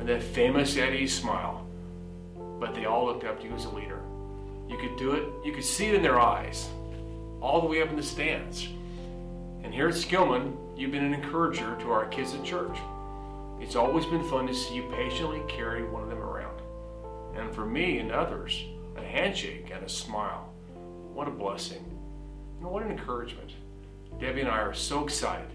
and 0.00 0.08
that 0.08 0.22
famous 0.22 0.78
Eddie's 0.78 1.14
smile, 1.14 1.66
but 2.58 2.74
they 2.74 2.86
all 2.86 3.04
looked 3.04 3.24
up 3.24 3.38
to 3.40 3.46
you 3.46 3.54
as 3.54 3.66
a 3.66 3.70
leader. 3.70 4.00
You 4.66 4.78
could 4.78 4.96
do 4.96 5.12
it, 5.12 5.24
you 5.44 5.52
could 5.52 5.64
see 5.64 5.88
it 5.88 5.94
in 5.94 6.02
their 6.02 6.18
eyes 6.18 6.70
all 7.42 7.60
the 7.60 7.66
way 7.66 7.82
up 7.82 7.90
in 7.90 7.96
the 7.96 8.02
stands. 8.02 8.66
And 9.62 9.74
here 9.74 9.88
at 9.88 9.94
Skillman, 9.94 10.56
you've 10.76 10.90
been 10.90 11.04
an 11.04 11.12
encourager 11.12 11.76
to 11.80 11.90
our 11.90 12.06
kids 12.06 12.34
at 12.34 12.42
church. 12.42 12.78
It's 13.60 13.76
always 13.76 14.06
been 14.06 14.24
fun 14.24 14.46
to 14.46 14.54
see 14.54 14.76
you 14.76 14.90
patiently 14.96 15.42
carry 15.48 15.84
one 15.84 16.02
of 16.02 16.08
them 16.08 16.22
around. 16.22 16.60
And 17.36 17.54
for 17.54 17.66
me 17.66 17.98
and 17.98 18.10
others, 18.10 18.64
a 18.96 19.02
handshake 19.02 19.70
and 19.72 19.84
a 19.84 19.88
smile. 19.88 20.50
What 21.12 21.28
a 21.28 21.30
blessing. 21.30 21.84
And 22.58 22.70
what 22.70 22.82
an 22.82 22.90
encouragement. 22.90 23.52
Debbie 24.18 24.40
and 24.40 24.50
I 24.50 24.60
are 24.60 24.74
so 24.74 25.04
excited 25.04 25.50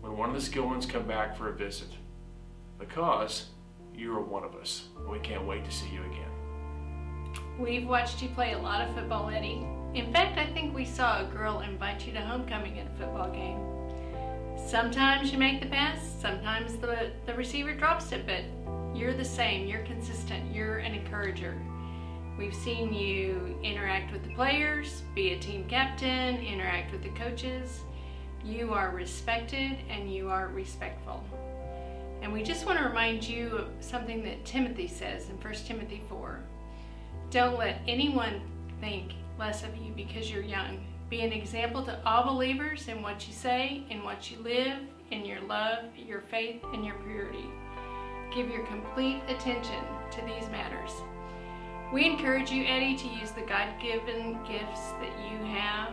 when 0.00 0.16
one 0.16 0.34
of 0.34 0.34
the 0.34 0.50
Skillmans 0.50 0.88
come 0.88 1.06
back 1.06 1.36
for 1.36 1.48
a 1.48 1.54
visit 1.54 1.88
because 2.78 3.46
you 3.96 4.14
are 4.16 4.20
one 4.20 4.44
of 4.44 4.54
us. 4.54 4.88
We 5.10 5.18
can't 5.20 5.46
wait 5.46 5.64
to 5.64 5.70
see 5.70 5.88
you 5.88 6.00
again. 6.00 6.30
We've 7.58 7.86
watched 7.86 8.22
you 8.22 8.28
play 8.30 8.52
a 8.52 8.58
lot 8.58 8.80
of 8.80 8.94
football, 8.94 9.30
Eddie. 9.30 9.66
In 9.94 10.12
fact, 10.12 10.38
I 10.38 10.46
think 10.46 10.74
we 10.74 10.84
saw 10.84 11.20
a 11.20 11.24
girl 11.24 11.60
invite 11.60 12.06
you 12.06 12.12
to 12.14 12.20
homecoming 12.20 12.78
at 12.78 12.86
a 12.86 12.98
football 12.98 13.30
game. 13.30 13.58
Sometimes 14.68 15.30
you 15.30 15.38
make 15.38 15.60
the 15.60 15.68
pass, 15.68 16.00
sometimes 16.20 16.76
the, 16.76 17.12
the 17.26 17.34
receiver 17.34 17.74
drops 17.74 18.10
it, 18.12 18.26
but 18.26 18.42
you're 18.96 19.14
the 19.14 19.24
same. 19.24 19.66
You're 19.66 19.84
consistent. 19.84 20.54
You're 20.54 20.78
an 20.78 20.94
encourager. 20.94 21.60
We've 22.38 22.54
seen 22.54 22.92
you 22.92 23.56
interact 23.62 24.12
with 24.12 24.24
the 24.24 24.34
players, 24.34 25.02
be 25.14 25.32
a 25.32 25.38
team 25.38 25.66
captain, 25.68 26.36
interact 26.38 26.92
with 26.92 27.02
the 27.02 27.10
coaches. 27.10 27.80
You 28.44 28.72
are 28.72 28.90
respected 28.90 29.78
and 29.88 30.12
you 30.12 30.28
are 30.30 30.48
respectful. 30.48 31.24
And 32.24 32.32
we 32.32 32.42
just 32.42 32.64
want 32.64 32.78
to 32.78 32.86
remind 32.86 33.22
you 33.22 33.48
of 33.48 33.68
something 33.80 34.24
that 34.24 34.46
Timothy 34.46 34.88
says 34.88 35.28
in 35.28 35.36
1 35.36 35.54
Timothy 35.66 36.00
4. 36.08 36.40
Don't 37.28 37.58
let 37.58 37.82
anyone 37.86 38.40
think 38.80 39.12
less 39.38 39.62
of 39.62 39.76
you 39.76 39.92
because 39.94 40.30
you're 40.30 40.42
young. 40.42 40.82
Be 41.10 41.20
an 41.20 41.34
example 41.34 41.84
to 41.84 42.00
all 42.06 42.24
believers 42.24 42.88
in 42.88 43.02
what 43.02 43.28
you 43.28 43.34
say, 43.34 43.82
in 43.90 44.02
what 44.04 44.30
you 44.30 44.38
live, 44.38 44.78
in 45.10 45.26
your 45.26 45.42
love, 45.42 45.84
your 45.98 46.22
faith, 46.22 46.62
and 46.72 46.82
your 46.82 46.94
purity. 46.94 47.44
Give 48.34 48.48
your 48.48 48.64
complete 48.68 49.20
attention 49.28 49.84
to 50.12 50.22
these 50.22 50.48
matters. 50.48 50.92
We 51.92 52.06
encourage 52.06 52.50
you, 52.50 52.64
Eddie, 52.64 52.96
to 52.96 53.06
use 53.06 53.32
the 53.32 53.42
God 53.42 53.68
given 53.82 54.38
gifts 54.44 54.92
that 54.98 55.12
you 55.30 55.44
have 55.52 55.92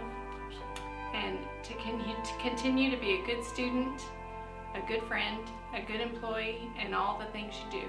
and 1.14 1.40
to, 1.64 1.74
to 1.74 2.42
continue 2.42 2.90
to 2.90 2.96
be 2.96 3.20
a 3.20 3.26
good 3.26 3.44
student, 3.44 4.02
a 4.75 4.82
good 4.88 5.04
friend, 5.04 5.42
a 5.74 5.82
good 5.82 6.01
employee, 6.01 6.70
and 6.80 6.96
all 6.96 7.20
the 7.20 7.25
things 7.25 7.56
you 7.66 7.82
do. 7.82 7.88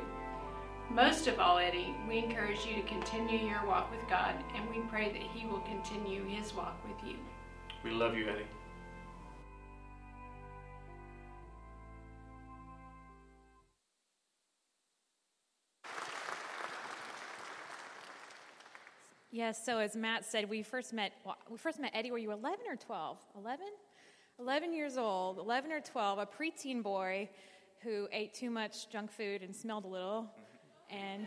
Most 0.90 1.26
of 1.26 1.38
all, 1.38 1.58
Eddie, 1.58 1.94
we 2.08 2.18
encourage 2.18 2.66
you 2.66 2.74
to 2.74 2.82
continue 2.82 3.48
your 3.48 3.64
walk 3.66 3.90
with 3.90 4.06
God, 4.10 4.34
and 4.54 4.68
we 4.68 4.80
pray 4.88 5.10
that 5.10 5.22
He 5.22 5.46
will 5.46 5.60
continue 5.60 6.24
His 6.26 6.54
walk 6.54 6.76
with 6.86 7.08
you. 7.08 7.16
We 7.84 7.90
love 7.90 8.16
you, 8.16 8.28
Eddie. 8.28 8.46
Yes, 19.34 19.64
so 19.64 19.78
as 19.78 19.96
Matt 19.96 20.26
said, 20.26 20.50
we 20.50 20.62
first 20.62 20.92
met 20.92 21.12
we 21.48 21.56
first 21.56 21.80
met 21.80 21.92
Eddie. 21.94 22.10
Were 22.10 22.18
you 22.18 22.32
11 22.32 22.60
or 22.68 22.76
12? 22.76 23.18
11? 23.38 23.66
11 24.38 24.72
years 24.72 24.96
old, 24.96 25.38
11 25.38 25.70
or 25.72 25.80
12, 25.80 26.18
a 26.18 26.26
preteen 26.26 26.82
boy 26.82 27.28
who 27.82 28.08
ate 28.12 28.34
too 28.34 28.50
much 28.50 28.88
junk 28.88 29.12
food 29.12 29.42
and 29.42 29.54
smelled 29.54 29.84
a 29.84 29.88
little. 29.88 30.26
And 30.90 31.26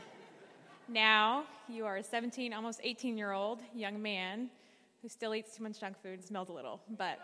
now 0.88 1.46
you 1.68 1.86
are 1.86 1.98
a 1.98 2.04
17, 2.04 2.54
almost 2.54 2.80
18 2.84 3.18
year 3.18 3.32
old 3.32 3.62
young 3.74 4.02
man 4.02 4.50
who 5.02 5.10
still 5.10 5.36
eats 5.36 5.56
too 5.56 5.64
much 5.64 5.80
junk 5.80 6.02
food 6.02 6.14
and 6.14 6.24
smells 6.24 6.50
a 6.50 6.54
little. 6.54 6.82
But, 6.98 7.20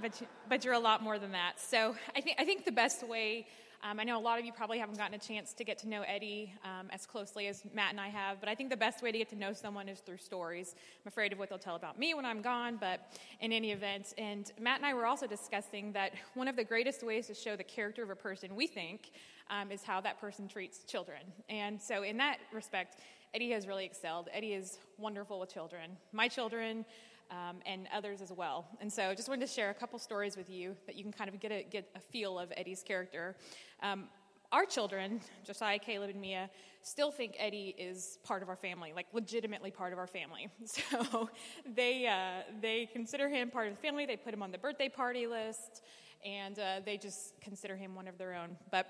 but, 0.00 0.20
you, 0.20 0.26
but 0.48 0.64
you're 0.64 0.74
a 0.74 0.78
lot 0.78 1.02
more 1.02 1.18
than 1.18 1.32
that. 1.32 1.60
So 1.60 1.94
I 2.16 2.20
think, 2.20 2.36
I 2.38 2.44
think 2.44 2.64
the 2.64 2.72
best 2.72 3.06
way 3.06 3.46
um, 3.82 4.00
I 4.00 4.04
know 4.04 4.18
a 4.18 4.20
lot 4.20 4.38
of 4.38 4.44
you 4.44 4.52
probably 4.52 4.78
haven't 4.78 4.98
gotten 4.98 5.14
a 5.14 5.18
chance 5.18 5.52
to 5.52 5.64
get 5.64 5.78
to 5.78 5.88
know 5.88 6.02
Eddie 6.02 6.52
um, 6.64 6.88
as 6.90 7.06
closely 7.06 7.46
as 7.46 7.62
Matt 7.72 7.90
and 7.90 8.00
I 8.00 8.08
have, 8.08 8.40
but 8.40 8.48
I 8.48 8.54
think 8.54 8.70
the 8.70 8.76
best 8.76 9.02
way 9.02 9.12
to 9.12 9.18
get 9.18 9.28
to 9.30 9.36
know 9.36 9.52
someone 9.52 9.88
is 9.88 10.00
through 10.00 10.18
stories. 10.18 10.74
I'm 11.04 11.08
afraid 11.08 11.32
of 11.32 11.38
what 11.38 11.48
they'll 11.48 11.58
tell 11.58 11.76
about 11.76 11.98
me 11.98 12.12
when 12.14 12.24
I'm 12.24 12.42
gone, 12.42 12.76
but 12.80 13.12
in 13.40 13.52
any 13.52 13.70
event. 13.70 14.14
And 14.18 14.50
Matt 14.60 14.78
and 14.78 14.86
I 14.86 14.94
were 14.94 15.06
also 15.06 15.28
discussing 15.28 15.92
that 15.92 16.12
one 16.34 16.48
of 16.48 16.56
the 16.56 16.64
greatest 16.64 17.04
ways 17.04 17.28
to 17.28 17.34
show 17.34 17.54
the 17.54 17.64
character 17.64 18.02
of 18.02 18.10
a 18.10 18.16
person, 18.16 18.56
we 18.56 18.66
think, 18.66 19.12
um, 19.48 19.70
is 19.70 19.84
how 19.84 20.00
that 20.00 20.20
person 20.20 20.48
treats 20.48 20.82
children. 20.84 21.20
And 21.48 21.80
so, 21.80 22.02
in 22.02 22.16
that 22.16 22.38
respect, 22.52 22.96
Eddie 23.34 23.50
has 23.50 23.66
really 23.66 23.84
excelled. 23.84 24.28
Eddie 24.32 24.54
is 24.54 24.78
wonderful 24.96 25.38
with 25.38 25.52
children. 25.52 25.96
My 26.12 26.28
children, 26.28 26.84
um, 27.30 27.58
and 27.66 27.88
others 27.94 28.20
as 28.20 28.32
well. 28.32 28.66
And 28.80 28.92
so, 28.92 29.04
I 29.04 29.14
just 29.14 29.28
wanted 29.28 29.46
to 29.46 29.52
share 29.52 29.70
a 29.70 29.74
couple 29.74 29.98
stories 29.98 30.36
with 30.36 30.50
you 30.50 30.76
that 30.86 30.96
you 30.96 31.02
can 31.02 31.12
kind 31.12 31.28
of 31.28 31.38
get 31.40 31.52
a, 31.52 31.62
get 31.62 31.88
a 31.94 32.00
feel 32.00 32.38
of 32.38 32.52
Eddie's 32.56 32.82
character. 32.82 33.36
Um, 33.82 34.08
our 34.50 34.64
children, 34.64 35.20
Josiah, 35.44 35.78
Caleb, 35.78 36.10
and 36.10 36.20
Mia, 36.20 36.48
still 36.82 37.10
think 37.10 37.34
Eddie 37.38 37.74
is 37.78 38.18
part 38.24 38.42
of 38.42 38.48
our 38.48 38.56
family, 38.56 38.92
like 38.94 39.06
legitimately 39.12 39.70
part 39.70 39.92
of 39.92 39.98
our 39.98 40.06
family. 40.06 40.48
So 40.64 41.28
they 41.66 42.06
uh, 42.06 42.50
they 42.60 42.88
consider 42.92 43.28
him 43.28 43.50
part 43.50 43.68
of 43.68 43.74
the 43.74 43.80
family. 43.80 44.06
They 44.06 44.16
put 44.16 44.32
him 44.32 44.42
on 44.42 44.50
the 44.50 44.58
birthday 44.58 44.88
party 44.88 45.26
list, 45.26 45.82
and 46.24 46.58
uh, 46.58 46.80
they 46.84 46.96
just 46.96 47.38
consider 47.40 47.76
him 47.76 47.94
one 47.94 48.08
of 48.08 48.16
their 48.16 48.34
own. 48.34 48.56
But 48.70 48.86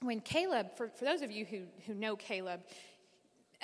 when 0.00 0.20
Caleb, 0.20 0.76
for, 0.76 0.88
for 0.88 1.04
those 1.04 1.22
of 1.22 1.30
you 1.30 1.44
who, 1.44 1.62
who 1.86 1.94
know 1.94 2.16
Caleb, 2.16 2.60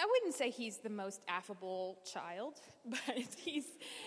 I 0.00 0.06
wouldn't 0.06 0.34
say 0.34 0.48
he's 0.48 0.78
the 0.78 0.88
most 0.88 1.20
affable 1.28 1.98
child, 2.10 2.54
but 2.86 3.00
he's, 3.36 3.66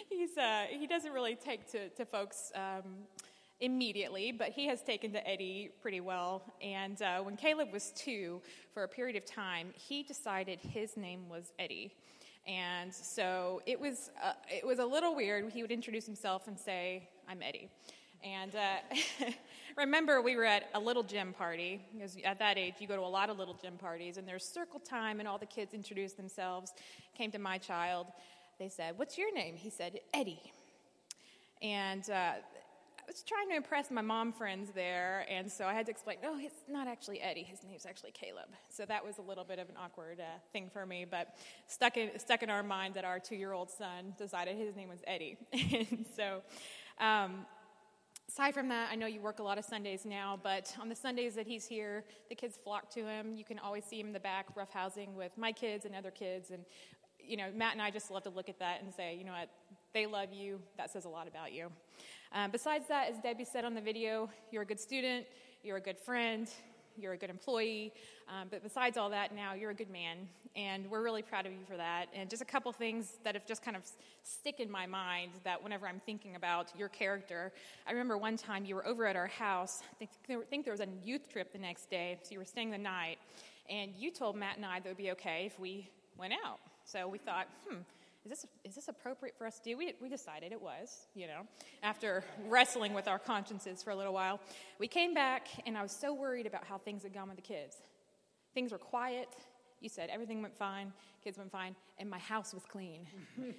he's, 0.09 0.35
uh, 0.37 0.63
he 0.67 0.87
doesn't 0.87 1.11
really 1.11 1.35
take 1.35 1.69
to, 1.71 1.89
to 1.89 2.03
folks 2.03 2.51
um, 2.55 3.03
immediately, 3.59 4.31
but 4.31 4.49
he 4.49 4.65
has 4.65 4.81
taken 4.81 5.11
to 5.13 5.27
Eddie 5.27 5.69
pretty 5.83 6.01
well. 6.01 6.51
And 6.63 6.99
uh, 6.99 7.19
when 7.19 7.37
Caleb 7.37 7.71
was 7.71 7.91
two, 7.95 8.41
for 8.73 8.83
a 8.83 8.87
period 8.87 9.15
of 9.15 9.25
time, 9.25 9.67
he 9.75 10.01
decided 10.01 10.59
his 10.61 10.97
name 10.97 11.29
was 11.29 11.53
Eddie. 11.59 11.93
And 12.47 12.91
so 12.91 13.61
it 13.67 13.79
was, 13.79 14.09
uh, 14.21 14.33
it 14.51 14.65
was 14.65 14.79
a 14.79 14.85
little 14.85 15.15
weird. 15.15 15.51
He 15.51 15.61
would 15.61 15.71
introduce 15.71 16.07
himself 16.07 16.47
and 16.47 16.57
say, 16.57 17.07
I'm 17.29 17.43
Eddie. 17.43 17.69
And 18.23 18.55
uh, 18.55 19.25
remember, 19.77 20.21
we 20.21 20.35
were 20.35 20.45
at 20.45 20.69
a 20.73 20.79
little 20.79 21.03
gym 21.03 21.33
party, 21.33 21.81
because 21.93 22.17
at 22.23 22.39
that 22.39 22.57
age, 22.57 22.75
you 22.79 22.87
go 22.87 22.95
to 22.95 23.01
a 23.01 23.03
lot 23.03 23.29
of 23.29 23.37
little 23.37 23.57
gym 23.61 23.77
parties, 23.77 24.17
and 24.17 24.27
there's 24.27 24.45
circle 24.45 24.79
time, 24.79 25.19
and 25.19 25.27
all 25.27 25.37
the 25.37 25.45
kids 25.45 25.73
introduced 25.73 26.15
themselves. 26.15 26.71
Came 27.17 27.31
to 27.31 27.39
my 27.39 27.57
child. 27.57 28.07
They 28.59 28.69
said, 28.69 28.97
What's 28.97 29.17
your 29.17 29.33
name? 29.33 29.55
He 29.55 29.69
said, 29.69 29.99
Eddie. 30.13 30.53
And 31.61 32.09
uh, 32.09 32.33
I 33.03 33.05
was 33.07 33.23
trying 33.23 33.49
to 33.49 33.55
impress 33.55 33.91
my 33.91 34.01
mom 34.01 34.31
friends 34.31 34.69
there, 34.73 35.25
and 35.29 35.51
so 35.51 35.65
I 35.65 35.73
had 35.73 35.85
to 35.87 35.91
explain, 35.91 36.17
no, 36.23 36.37
it's 36.39 36.61
not 36.69 36.87
actually 36.87 37.19
Eddie. 37.19 37.43
His 37.43 37.61
name's 37.63 37.85
actually 37.85 38.11
Caleb. 38.11 38.47
So 38.69 38.85
that 38.85 39.03
was 39.03 39.17
a 39.17 39.21
little 39.21 39.43
bit 39.43 39.59
of 39.59 39.67
an 39.67 39.75
awkward 39.77 40.21
uh, 40.21 40.39
thing 40.53 40.69
for 40.71 40.85
me, 40.85 41.05
but 41.09 41.35
stuck 41.67 41.97
in, 41.97 42.17
stuck 42.17 42.43
in 42.43 42.49
our 42.49 42.63
mind 42.63 42.93
that 42.93 43.03
our 43.03 43.19
two 43.19 43.35
year 43.35 43.51
old 43.51 43.69
son 43.69 44.13
decided 44.17 44.55
his 44.55 44.77
name 44.77 44.87
was 44.87 44.99
Eddie. 45.05 45.37
and 45.53 46.05
so 46.15 46.41
um, 46.99 47.45
Aside 48.33 48.55
from 48.55 48.67
that, 48.69 48.89
I 48.91 48.95
know 48.95 49.05
you 49.05 49.21
work 49.21 49.37
a 49.37 49.43
lot 49.43 49.59
of 49.59 49.63
Sundays 49.63 50.07
now, 50.07 50.39
but 50.41 50.75
on 50.81 50.89
the 50.89 50.95
Sundays 50.95 51.35
that 51.35 51.45
he's 51.45 51.67
here, 51.67 52.03
the 52.29 52.33
kids 52.33 52.57
flock 52.63 52.89
to 52.95 53.05
him. 53.05 53.35
You 53.35 53.45
can 53.45 53.59
always 53.59 53.85
see 53.85 53.99
him 53.99 54.07
in 54.07 54.13
the 54.13 54.19
back, 54.19 54.47
roughhousing 54.55 55.13
with 55.13 55.37
my 55.37 55.51
kids 55.51 55.85
and 55.85 55.93
other 55.93 56.09
kids. 56.09 56.49
And, 56.49 56.65
you 57.19 57.37
know, 57.37 57.51
Matt 57.55 57.73
and 57.73 57.81
I 57.83 57.91
just 57.91 58.09
love 58.09 58.23
to 58.23 58.31
look 58.31 58.49
at 58.49 58.57
that 58.57 58.81
and 58.81 58.91
say, 58.91 59.15
you 59.15 59.23
know 59.23 59.33
what, 59.33 59.49
they 59.93 60.07
love 60.07 60.33
you. 60.33 60.59
That 60.77 60.89
says 60.89 61.05
a 61.05 61.09
lot 61.09 61.27
about 61.27 61.53
you. 61.53 61.67
Um, 62.31 62.49
besides 62.49 62.87
that, 62.87 63.11
as 63.11 63.19
Debbie 63.19 63.45
said 63.45 63.65
on 63.65 63.75
the 63.75 63.81
video, 63.81 64.31
you're 64.49 64.63
a 64.63 64.65
good 64.65 64.79
student, 64.79 65.27
you're 65.61 65.77
a 65.77 65.81
good 65.81 65.99
friend, 65.99 66.49
you're 66.97 67.13
a 67.13 67.17
good 67.17 67.29
employee. 67.29 67.93
Um, 68.27 68.47
but 68.49 68.63
besides 68.63 68.97
all 68.97 69.09
that, 69.09 69.35
now 69.35 69.53
you're 69.53 69.71
a 69.71 69.75
good 69.75 69.89
man, 69.89 70.17
and 70.55 70.89
we're 70.89 71.01
really 71.01 71.21
proud 71.21 71.45
of 71.45 71.51
you 71.51 71.65
for 71.67 71.77
that. 71.77 72.07
And 72.13 72.29
just 72.29 72.41
a 72.41 72.45
couple 72.45 72.71
things 72.71 73.13
that 73.23 73.35
have 73.35 73.45
just 73.45 73.63
kind 73.63 73.75
of 73.75 73.83
stick 74.23 74.59
in 74.59 74.71
my 74.71 74.85
mind 74.85 75.31
that 75.43 75.63
whenever 75.63 75.87
I'm 75.87 76.01
thinking 76.05 76.35
about 76.35 76.71
your 76.77 76.89
character, 76.89 77.51
I 77.87 77.91
remember 77.91 78.17
one 78.17 78.37
time 78.37 78.65
you 78.65 78.75
were 78.75 78.85
over 78.87 79.05
at 79.05 79.15
our 79.15 79.27
house. 79.27 79.81
I 79.91 79.95
think, 79.95 80.11
think 80.49 80.65
there 80.65 80.73
was 80.73 80.81
a 80.81 80.87
youth 81.03 81.29
trip 81.31 81.51
the 81.51 81.59
next 81.59 81.89
day, 81.89 82.17
so 82.23 82.31
you 82.31 82.39
were 82.39 82.45
staying 82.45 82.71
the 82.71 82.77
night, 82.77 83.17
and 83.69 83.91
you 83.97 84.11
told 84.11 84.35
Matt 84.35 84.57
and 84.57 84.65
I 84.65 84.79
that 84.79 84.85
it 84.85 84.89
would 84.89 84.97
be 84.97 85.11
okay 85.11 85.43
if 85.45 85.59
we 85.59 85.89
went 86.17 86.33
out. 86.45 86.59
So 86.85 87.07
we 87.07 87.17
thought, 87.17 87.47
hmm 87.67 87.77
is 88.25 88.29
this, 88.29 88.45
is 88.63 88.75
this 88.75 88.87
appropriate 88.87 89.35
for 89.37 89.45
us 89.45 89.59
to 89.59 89.71
do? 89.71 89.77
We, 89.77 89.93
we 90.01 90.07
decided 90.07 90.51
it 90.53 90.61
was, 90.61 91.07
you 91.13 91.27
know, 91.27 91.41
after 91.81 92.23
wrestling 92.47 92.93
with 92.93 93.07
our 93.07 93.19
consciences 93.19 93.83
for 93.83 93.89
a 93.91 93.95
little 93.95 94.13
while. 94.13 94.39
We 94.79 94.87
came 94.87 95.13
back, 95.13 95.47
and 95.65 95.77
I 95.77 95.81
was 95.81 95.91
so 95.91 96.13
worried 96.13 96.47
about 96.47 96.63
how 96.63 96.77
things 96.77 97.03
had 97.03 97.13
gone 97.13 97.27
with 97.27 97.35
the 97.35 97.41
kids. 97.41 97.75
Things 98.53 98.71
were 98.71 98.77
quiet. 98.77 99.27
You 99.81 99.89
said 99.89 100.09
everything 100.09 100.41
went 100.41 100.55
fine, 100.55 100.93
kids 101.21 101.37
went 101.37 101.51
fine, 101.51 101.75
and 101.97 102.09
my 102.09 102.19
house 102.19 102.53
was 102.53 102.63
clean. 102.65 103.05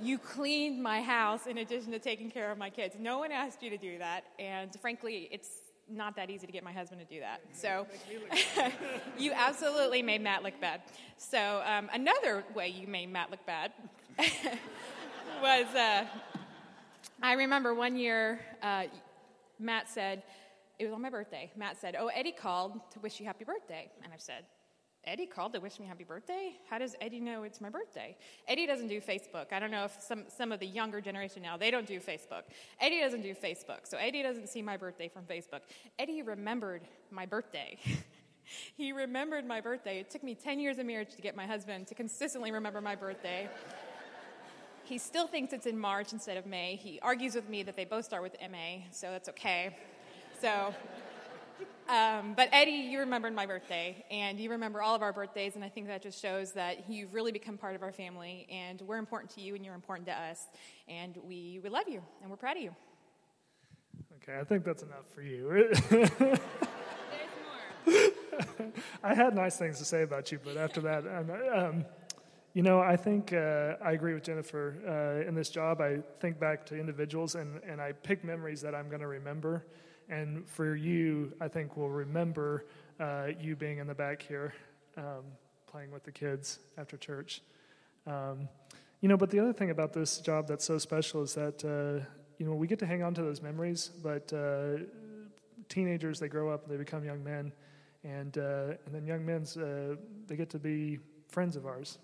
you 0.00 0.16
cleaned 0.16 0.80
my 0.80 1.02
house 1.02 1.48
in 1.48 1.58
addition 1.58 1.90
to 1.90 1.98
taking 1.98 2.30
care 2.30 2.52
of 2.52 2.58
my 2.58 2.70
kids. 2.70 2.94
No 3.00 3.18
one 3.18 3.32
asked 3.32 3.60
you 3.64 3.70
to 3.70 3.78
do 3.78 3.98
that, 3.98 4.22
and 4.38 4.70
frankly, 4.80 5.28
it's 5.32 5.48
not 5.90 6.16
that 6.16 6.30
easy 6.30 6.46
to 6.46 6.52
get 6.52 6.64
my 6.64 6.72
husband 6.72 7.00
to 7.00 7.14
do 7.14 7.20
that. 7.20 7.40
So 7.52 7.86
you 9.18 9.32
absolutely 9.34 10.02
made 10.02 10.22
Matt 10.22 10.42
look 10.42 10.60
bad. 10.60 10.82
So 11.16 11.62
um, 11.66 11.90
another 11.92 12.44
way 12.54 12.68
you 12.68 12.86
made 12.86 13.10
Matt 13.12 13.30
look 13.30 13.44
bad 13.46 13.72
was 15.42 15.66
uh, 15.74 16.04
I 17.22 17.32
remember 17.34 17.74
one 17.74 17.96
year 17.96 18.40
uh, 18.62 18.84
Matt 19.58 19.88
said, 19.88 20.22
it 20.78 20.84
was 20.84 20.92
on 20.92 21.02
my 21.02 21.10
birthday. 21.10 21.50
Matt 21.56 21.76
said, 21.80 21.96
Oh, 21.98 22.08
Eddie 22.08 22.32
called 22.32 22.80
to 22.92 23.00
wish 23.00 23.20
you 23.20 23.26
happy 23.26 23.44
birthday. 23.44 23.90
And 24.02 24.12
I 24.12 24.16
said, 24.18 24.44
Eddie 25.04 25.26
called 25.26 25.52
to 25.52 25.58
wish 25.58 25.80
me 25.80 25.86
happy 25.86 26.04
birthday? 26.04 26.54
How 26.70 26.78
does 26.78 26.94
Eddie 27.00 27.18
know 27.18 27.42
it's 27.42 27.60
my 27.60 27.68
birthday? 27.68 28.16
Eddie 28.46 28.66
doesn't 28.66 28.86
do 28.86 29.00
Facebook. 29.00 29.52
I 29.52 29.58
don't 29.58 29.72
know 29.72 29.84
if 29.84 30.00
some, 30.00 30.24
some 30.28 30.52
of 30.52 30.60
the 30.60 30.66
younger 30.66 31.00
generation 31.00 31.42
now, 31.42 31.56
they 31.56 31.72
don't 31.72 31.86
do 31.86 31.98
Facebook. 31.98 32.42
Eddie 32.80 33.00
doesn't 33.00 33.22
do 33.22 33.34
Facebook, 33.34 33.80
so 33.84 33.98
Eddie 33.98 34.22
doesn't 34.22 34.48
see 34.48 34.62
my 34.62 34.76
birthday 34.76 35.08
from 35.08 35.24
Facebook. 35.24 35.60
Eddie 35.98 36.22
remembered 36.22 36.82
my 37.10 37.26
birthday. 37.26 37.78
he 38.76 38.92
remembered 38.92 39.44
my 39.44 39.60
birthday. 39.60 39.98
It 39.98 40.08
took 40.08 40.22
me 40.22 40.36
10 40.36 40.60
years 40.60 40.78
of 40.78 40.86
marriage 40.86 41.16
to 41.16 41.22
get 41.22 41.34
my 41.34 41.46
husband 41.46 41.88
to 41.88 41.96
consistently 41.96 42.52
remember 42.52 42.80
my 42.80 42.94
birthday. 42.94 43.48
he 44.84 44.98
still 44.98 45.26
thinks 45.26 45.52
it's 45.52 45.66
in 45.66 45.76
March 45.76 46.12
instead 46.12 46.36
of 46.36 46.46
May. 46.46 46.76
He 46.76 47.00
argues 47.00 47.34
with 47.34 47.48
me 47.48 47.64
that 47.64 47.74
they 47.74 47.84
both 47.84 48.04
start 48.04 48.22
with 48.22 48.36
MA, 48.40 48.84
so 48.92 49.10
that's 49.10 49.28
okay. 49.30 49.76
So 50.40 50.72
um, 51.88 52.34
but 52.34 52.48
Eddie, 52.52 52.88
you 52.90 53.00
remembered 53.00 53.34
my 53.34 53.46
birthday, 53.46 54.04
and 54.10 54.38
you 54.38 54.50
remember 54.50 54.80
all 54.82 54.94
of 54.94 55.02
our 55.02 55.12
birthdays, 55.12 55.56
and 55.56 55.64
I 55.64 55.68
think 55.68 55.86
that 55.88 56.02
just 56.02 56.20
shows 56.20 56.52
that 56.52 56.88
you've 56.88 57.12
really 57.12 57.32
become 57.32 57.58
part 57.58 57.74
of 57.74 57.82
our 57.82 57.92
family, 57.92 58.46
and 58.50 58.80
we're 58.82 58.98
important 58.98 59.30
to 59.32 59.40
you, 59.40 59.54
and 59.54 59.64
you're 59.64 59.74
important 59.74 60.06
to 60.08 60.14
us, 60.14 60.46
and 60.88 61.18
we, 61.26 61.60
we 61.62 61.68
love 61.68 61.88
you, 61.88 62.02
and 62.22 62.30
we're 62.30 62.36
proud 62.36 62.56
of 62.56 62.62
you. 62.62 62.74
Okay, 64.22 64.38
I 64.38 64.44
think 64.44 64.64
that's 64.64 64.82
enough 64.82 65.06
for 65.14 65.22
you. 65.22 65.48
There's 65.90 66.10
more. 67.88 68.72
I 69.02 69.14
had 69.14 69.34
nice 69.34 69.56
things 69.56 69.78
to 69.78 69.84
say 69.84 70.02
about 70.02 70.30
you, 70.30 70.38
but 70.44 70.56
after 70.56 70.80
that, 70.82 71.04
um, 71.54 71.84
you 72.54 72.62
know, 72.62 72.80
I 72.80 72.96
think 72.96 73.32
uh, 73.32 73.74
I 73.82 73.92
agree 73.92 74.14
with 74.14 74.24
Jennifer. 74.24 74.76
Uh, 74.86 75.26
in 75.26 75.34
this 75.34 75.48
job, 75.48 75.80
I 75.80 75.98
think 76.20 76.38
back 76.38 76.66
to 76.66 76.78
individuals 76.78 77.34
and, 77.34 77.60
and 77.66 77.80
I 77.80 77.92
pick 77.92 78.24
memories 78.24 78.60
that 78.60 78.74
I'm 78.74 78.88
going 78.88 79.00
to 79.00 79.06
remember. 79.06 79.64
And 80.08 80.48
for 80.48 80.74
you, 80.74 81.32
I 81.40 81.48
think 81.48 81.76
we'll 81.76 81.88
remember 81.88 82.66
uh, 83.00 83.28
you 83.40 83.56
being 83.56 83.78
in 83.78 83.86
the 83.86 83.94
back 83.94 84.22
here 84.22 84.52
um, 84.96 85.24
playing 85.66 85.90
with 85.90 86.04
the 86.04 86.12
kids 86.12 86.58
after 86.76 86.96
church. 86.96 87.40
Um, 88.06 88.48
you 89.00 89.08
know, 89.08 89.16
but 89.16 89.30
the 89.30 89.40
other 89.40 89.52
thing 89.52 89.70
about 89.70 89.92
this 89.92 90.18
job 90.18 90.46
that's 90.46 90.64
so 90.64 90.78
special 90.78 91.22
is 91.22 91.34
that, 91.34 91.64
uh, 91.64 92.04
you 92.38 92.46
know, 92.46 92.54
we 92.54 92.66
get 92.66 92.78
to 92.80 92.86
hang 92.86 93.02
on 93.02 93.14
to 93.14 93.22
those 93.22 93.42
memories, 93.42 93.90
but 94.02 94.32
uh, 94.32 94.84
teenagers, 95.68 96.20
they 96.20 96.28
grow 96.28 96.50
up, 96.50 96.68
they 96.68 96.76
become 96.76 97.04
young 97.04 97.22
men, 97.24 97.52
and, 98.04 98.38
uh, 98.38 98.74
and 98.86 98.94
then 98.94 99.06
young 99.06 99.24
men, 99.24 99.44
uh, 99.56 99.96
they 100.26 100.36
get 100.36 100.50
to 100.50 100.58
be 100.58 100.98
friends 101.28 101.56
of 101.56 101.66
ours. 101.66 101.98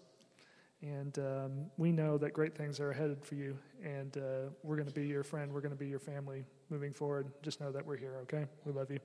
And 0.80 1.18
um, 1.18 1.52
we 1.76 1.90
know 1.92 2.18
that 2.18 2.32
great 2.32 2.56
things 2.56 2.78
are 2.80 2.90
ahead 2.90 3.18
for 3.22 3.34
you, 3.34 3.58
and 3.84 4.16
uh, 4.16 4.50
we're 4.62 4.76
going 4.76 4.88
to 4.88 4.94
be 4.94 5.06
your 5.06 5.24
friend. 5.24 5.52
We're 5.52 5.60
going 5.60 5.74
to 5.74 5.78
be 5.78 5.88
your 5.88 5.98
family 5.98 6.44
moving 6.70 6.92
forward. 6.92 7.30
Just 7.42 7.60
know 7.60 7.72
that 7.72 7.86
we're 7.86 7.96
here, 7.96 8.16
okay? 8.22 8.46
We 8.64 8.72
love 8.72 8.90
you. 8.90 8.98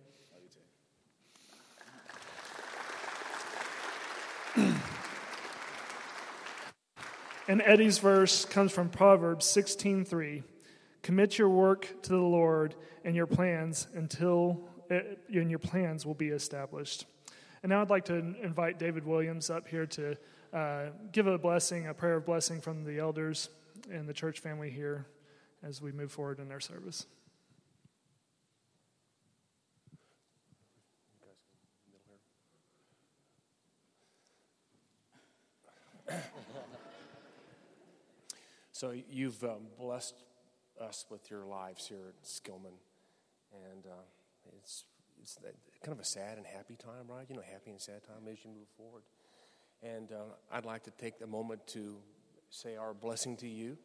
and 7.47 7.62
Eddie's 7.62 7.97
verse 7.97 8.45
comes 8.45 8.71
from 8.71 8.89
Proverbs 8.89 9.45
16:3. 9.45 10.43
Commit 11.02 11.38
your 11.38 11.49
work 11.49 12.02
to 12.04 12.12
the 12.12 12.17
Lord 12.17 12.76
and 13.04 13.15
your 13.15 13.28
plans 13.28 13.88
until 13.93 14.69
it, 14.89 15.19
and 15.30 15.49
your 15.49 15.60
plans 15.60 16.06
will 16.06 16.13
be 16.13 16.30
established. 16.30 17.06
And 17.62 17.69
now 17.69 17.82
I'd 17.82 17.89
like 17.89 18.06
to 18.06 18.15
invite 18.15 18.78
David 18.78 19.06
Williams 19.06 19.49
up 19.49 19.67
here 19.67 19.86
to 19.88 20.17
uh, 20.54 20.86
give 21.12 21.28
a 21.28 21.38
blessing, 21.38 21.88
a 21.88 21.93
prayer 21.93 22.17
of 22.17 22.26
blessing 22.26 22.62
from 22.62 22.84
the 22.84 22.99
elders 22.99 23.49
and 23.91 24.08
the 24.08 24.13
church 24.13 24.39
family 24.39 24.69
here 24.69 25.08
as 25.63 25.82
we 25.82 25.91
move 25.91 26.12
forward 26.12 26.39
in 26.39 26.52
our 26.52 26.60
service. 26.60 27.08
So 38.84 38.91
you've 39.10 39.41
um, 39.46 39.67
blessed 39.80 40.13
us 40.78 41.06
with 41.10 41.32
your 41.32 41.46
lives 41.46 41.88
here 41.88 42.10
at 42.10 42.28
Skillman, 42.28 42.76
and 43.54 43.86
uh, 43.86 44.04
it's 44.58 44.84
it's 45.22 45.38
kind 45.82 45.98
of 45.98 46.02
a 46.02 46.04
sad 46.04 46.36
and 46.36 46.46
happy 46.46 46.76
time, 46.76 47.08
right? 47.08 47.26
You 47.30 47.38
know, 47.38 47.43
happy 47.50 47.72
and 47.72 47.80
sad 47.80 48.04
time 48.04 48.28
as 48.30 48.43
you 48.43 48.50
move 48.50 48.67
forward. 48.76 49.04
And 49.82 50.12
uh, 50.12 50.36
I'd 50.52 50.65
like 50.65 50.84
to 50.84 50.91
take 50.91 51.13
a 51.24 51.28
moment 51.28 51.65
to 51.67 51.96
say 52.50 52.76
our 52.76 52.93
blessing 52.93 53.38
to 53.38 53.48
you. 53.48 53.78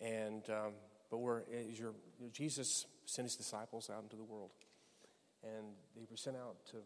And 0.00 0.42
um, 0.50 0.72
but 1.08 1.18
we're 1.18 1.42
as 1.70 1.78
your 1.78 1.92
Jesus 2.32 2.84
sent 3.04 3.26
his 3.26 3.36
disciples 3.36 3.88
out 3.94 4.02
into 4.02 4.16
the 4.16 4.24
world, 4.24 4.50
and 5.44 5.66
they 5.94 6.02
were 6.10 6.16
sent 6.16 6.34
out 6.34 6.66
to 6.72 6.78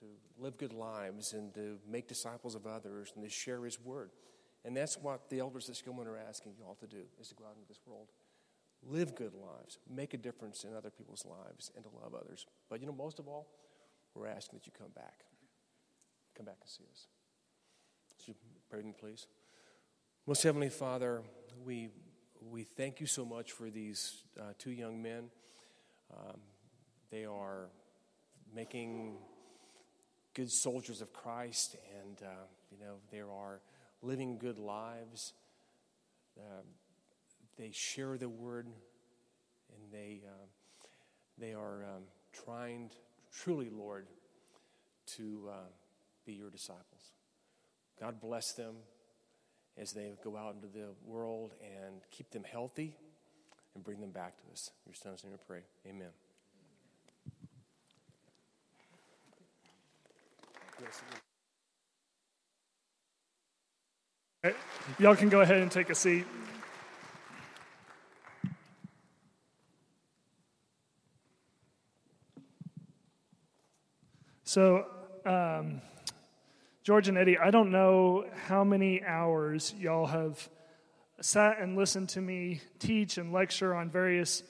to 0.00 0.06
live 0.38 0.56
good 0.56 0.72
lives 0.72 1.34
and 1.34 1.52
to 1.56 1.76
make 1.86 2.08
disciples 2.08 2.54
of 2.54 2.66
others 2.66 3.12
and 3.14 3.22
to 3.22 3.28
share 3.28 3.62
his 3.66 3.78
word. 3.78 4.08
And 4.66 4.76
that's 4.76 4.98
what 4.98 5.30
the 5.30 5.38
elders 5.38 5.70
at 5.70 5.76
Skillman 5.76 6.06
are 6.06 6.18
asking 6.18 6.54
you 6.58 6.64
all 6.66 6.74
to 6.80 6.88
do, 6.88 7.04
is 7.20 7.28
to 7.28 7.36
go 7.36 7.44
out 7.44 7.54
into 7.54 7.68
this 7.68 7.78
world. 7.86 8.08
Live 8.82 9.14
good 9.14 9.32
lives, 9.32 9.78
make 9.88 10.12
a 10.12 10.16
difference 10.16 10.64
in 10.64 10.74
other 10.74 10.90
people's 10.90 11.24
lives, 11.24 11.70
and 11.76 11.84
to 11.84 11.90
love 12.02 12.14
others. 12.14 12.46
But 12.68 12.80
you 12.80 12.86
know, 12.86 12.92
most 12.92 13.20
of 13.20 13.28
all, 13.28 13.46
we're 14.14 14.26
asking 14.26 14.58
that 14.58 14.66
you 14.66 14.72
come 14.76 14.90
back. 14.94 15.24
Come 16.36 16.46
back 16.46 16.58
and 16.60 16.68
see 16.68 16.84
us. 16.92 17.06
Would 18.10 18.28
you 18.28 18.34
pray 18.68 18.78
with 18.78 18.86
me, 18.86 18.94
please? 18.98 19.28
Most 20.26 20.42
Heavenly 20.42 20.68
Father, 20.68 21.22
we, 21.64 21.90
we 22.40 22.64
thank 22.64 23.00
you 23.00 23.06
so 23.06 23.24
much 23.24 23.52
for 23.52 23.70
these 23.70 24.24
uh, 24.38 24.52
two 24.58 24.72
young 24.72 25.00
men. 25.00 25.30
Um, 26.12 26.40
they 27.12 27.24
are 27.24 27.68
making 28.52 29.18
good 30.34 30.50
soldiers 30.50 31.00
of 31.00 31.12
Christ, 31.12 31.76
and, 32.00 32.20
uh, 32.22 32.46
you 32.70 32.78
know, 32.78 32.96
there 33.12 33.30
are 33.30 33.60
living 34.06 34.38
good 34.38 34.58
lives. 34.58 35.32
Um, 36.38 36.64
they 37.56 37.70
share 37.72 38.16
the 38.16 38.28
word, 38.28 38.66
and 38.66 39.92
they, 39.92 40.20
uh, 40.24 40.46
they 41.38 41.52
are 41.52 41.84
um, 41.84 42.02
trying, 42.32 42.90
truly, 43.32 43.70
Lord, 43.70 44.06
to 45.16 45.48
uh, 45.50 45.68
be 46.24 46.34
your 46.34 46.50
disciples. 46.50 47.12
God 48.00 48.20
bless 48.20 48.52
them 48.52 48.76
as 49.78 49.92
they 49.92 50.16
go 50.22 50.36
out 50.36 50.54
into 50.54 50.68
the 50.68 50.88
world 51.04 51.54
and 51.62 52.00
keep 52.10 52.30
them 52.30 52.44
healthy 52.44 52.96
and 53.74 53.84
bring 53.84 54.00
them 54.00 54.10
back 54.10 54.36
to 54.38 54.52
us. 54.52 54.70
Your 54.86 54.94
son's 54.94 55.24
name 55.24 55.32
we 55.32 55.38
pray. 55.46 55.62
Amen. 55.86 56.10
Y'all 64.98 65.16
can 65.16 65.28
go 65.28 65.40
ahead 65.40 65.60
and 65.60 65.70
take 65.70 65.90
a 65.90 65.94
seat. 65.94 66.26
So, 74.44 74.86
um, 75.24 75.82
George 76.82 77.08
and 77.08 77.18
Eddie, 77.18 77.36
I 77.36 77.50
don't 77.50 77.70
know 77.72 78.26
how 78.46 78.62
many 78.62 79.04
hours 79.04 79.74
y'all 79.78 80.06
have 80.06 80.48
sat 81.20 81.58
and 81.58 81.76
listened 81.76 82.08
to 82.10 82.20
me 82.20 82.60
teach 82.78 83.18
and 83.18 83.32
lecture 83.32 83.74
on 83.74 83.90
various 83.90 84.44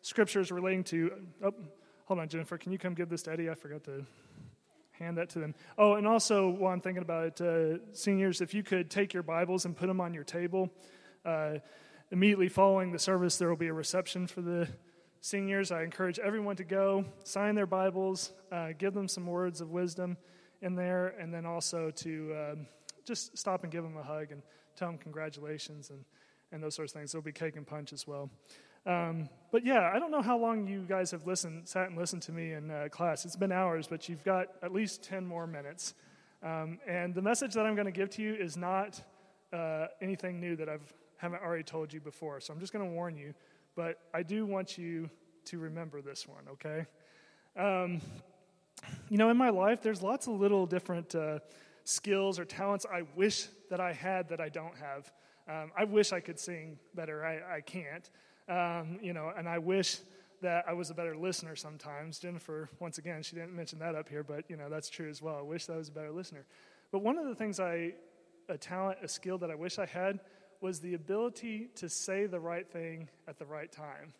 scriptures 0.00 0.50
relating 0.50 0.84
to. 0.84 1.12
Oh, 1.44 1.52
hold 2.06 2.20
on, 2.20 2.28
Jennifer. 2.28 2.56
Can 2.56 2.72
you 2.72 2.78
come 2.78 2.94
give 2.94 3.08
this 3.08 3.22
to 3.24 3.32
Eddie? 3.32 3.50
I 3.50 3.54
forgot 3.54 3.84
to 3.84 4.06
hand 5.02 5.18
that 5.18 5.28
to 5.30 5.38
them. 5.40 5.54
Oh, 5.76 5.94
and 5.94 6.06
also, 6.06 6.48
while 6.48 6.72
I'm 6.72 6.80
thinking 6.80 7.02
about 7.02 7.26
it, 7.26 7.40
uh, 7.40 7.78
seniors, 7.92 8.40
if 8.40 8.54
you 8.54 8.62
could 8.62 8.90
take 8.90 9.12
your 9.12 9.22
Bibles 9.22 9.64
and 9.64 9.76
put 9.76 9.88
them 9.88 10.00
on 10.00 10.14
your 10.14 10.24
table. 10.24 10.70
Uh, 11.24 11.58
immediately 12.10 12.48
following 12.48 12.92
the 12.92 12.98
service, 12.98 13.36
there 13.36 13.48
will 13.48 13.56
be 13.56 13.68
a 13.68 13.72
reception 13.72 14.26
for 14.26 14.42
the 14.42 14.68
seniors. 15.20 15.72
I 15.72 15.82
encourage 15.82 16.18
everyone 16.18 16.56
to 16.56 16.64
go, 16.64 17.04
sign 17.24 17.54
their 17.54 17.66
Bibles, 17.66 18.32
uh, 18.50 18.68
give 18.78 18.94
them 18.94 19.08
some 19.08 19.26
words 19.26 19.60
of 19.60 19.70
wisdom 19.70 20.16
in 20.60 20.74
there, 20.74 21.08
and 21.18 21.32
then 21.32 21.46
also 21.46 21.90
to 21.90 22.34
um, 22.34 22.66
just 23.04 23.36
stop 23.36 23.62
and 23.62 23.72
give 23.72 23.82
them 23.82 23.96
a 23.96 24.02
hug 24.02 24.30
and 24.30 24.42
tell 24.76 24.88
them 24.88 24.98
congratulations 24.98 25.90
and, 25.90 26.04
and 26.52 26.62
those 26.62 26.74
sorts 26.74 26.92
of 26.92 26.98
things. 26.98 27.12
There'll 27.12 27.24
be 27.24 27.32
cake 27.32 27.56
and 27.56 27.66
punch 27.66 27.92
as 27.92 28.06
well. 28.06 28.30
Um, 28.84 29.28
but 29.50 29.64
yeah, 29.64 29.90
I 29.94 29.98
don't 29.98 30.10
know 30.10 30.22
how 30.22 30.38
long 30.38 30.66
you 30.66 30.84
guys 30.88 31.10
have 31.12 31.26
listened, 31.26 31.68
sat 31.68 31.88
and 31.88 31.96
listened 31.96 32.22
to 32.22 32.32
me 32.32 32.52
in 32.52 32.70
uh, 32.70 32.88
class. 32.90 33.24
It's 33.24 33.36
been 33.36 33.52
hours, 33.52 33.86
but 33.86 34.08
you've 34.08 34.24
got 34.24 34.48
at 34.62 34.72
least 34.72 35.02
10 35.04 35.26
more 35.26 35.46
minutes. 35.46 35.94
Um, 36.42 36.78
and 36.88 37.14
the 37.14 37.22
message 37.22 37.54
that 37.54 37.64
I'm 37.64 37.74
going 37.74 37.86
to 37.86 37.92
give 37.92 38.10
to 38.10 38.22
you 38.22 38.34
is 38.34 38.56
not 38.56 39.00
uh, 39.52 39.86
anything 40.00 40.40
new 40.40 40.56
that 40.56 40.68
I 40.68 40.78
haven't 41.16 41.42
already 41.42 41.62
told 41.62 41.92
you 41.92 42.00
before. 42.00 42.40
So 42.40 42.52
I'm 42.52 42.58
just 42.58 42.72
going 42.72 42.84
to 42.84 42.90
warn 42.90 43.16
you. 43.16 43.32
But 43.76 44.00
I 44.12 44.22
do 44.22 44.44
want 44.44 44.76
you 44.76 45.08
to 45.46 45.58
remember 45.58 46.02
this 46.02 46.26
one, 46.26 46.44
okay? 46.52 46.86
Um, 47.56 48.00
you 49.08 49.16
know, 49.16 49.30
in 49.30 49.36
my 49.36 49.50
life, 49.50 49.80
there's 49.82 50.02
lots 50.02 50.26
of 50.26 50.34
little 50.34 50.66
different 50.66 51.14
uh, 51.14 51.38
skills 51.84 52.38
or 52.38 52.44
talents 52.44 52.84
I 52.92 53.02
wish 53.16 53.46
that 53.70 53.80
I 53.80 53.92
had 53.92 54.28
that 54.30 54.40
I 54.40 54.48
don't 54.48 54.76
have. 54.76 55.10
Um, 55.48 55.72
I 55.76 55.84
wish 55.84 56.12
I 56.12 56.20
could 56.20 56.38
sing 56.38 56.78
better. 56.94 57.24
I, 57.24 57.56
I 57.56 57.60
can't. 57.60 58.10
Um, 58.48 58.98
you 59.02 59.12
know, 59.12 59.32
and 59.36 59.48
I 59.48 59.58
wish 59.58 59.98
that 60.40 60.64
I 60.68 60.72
was 60.72 60.90
a 60.90 60.94
better 60.94 61.16
listener 61.16 61.56
sometimes. 61.56 62.18
Jennifer, 62.18 62.68
once 62.80 62.98
again, 62.98 63.22
she 63.22 63.36
didn't 63.36 63.54
mention 63.54 63.78
that 63.78 63.94
up 63.94 64.08
here, 64.08 64.24
but 64.24 64.44
you 64.48 64.56
know 64.56 64.68
that's 64.68 64.88
true 64.88 65.08
as 65.08 65.22
well. 65.22 65.36
I 65.36 65.42
wish 65.42 65.66
that 65.66 65.74
I 65.74 65.76
was 65.76 65.88
a 65.88 65.92
better 65.92 66.10
listener. 66.10 66.46
But 66.90 67.02
one 67.02 67.16
of 67.16 67.26
the 67.26 67.34
things 67.34 67.60
I, 67.60 67.94
a 68.48 68.58
talent, 68.58 68.98
a 69.02 69.08
skill 69.08 69.38
that 69.38 69.50
I 69.50 69.54
wish 69.54 69.78
I 69.78 69.86
had, 69.86 70.20
was 70.60 70.80
the 70.80 70.94
ability 70.94 71.70
to 71.76 71.88
say 71.88 72.26
the 72.26 72.40
right 72.40 72.68
thing 72.68 73.08
at 73.28 73.38
the 73.38 73.46
right 73.46 73.70
time. 73.70 74.12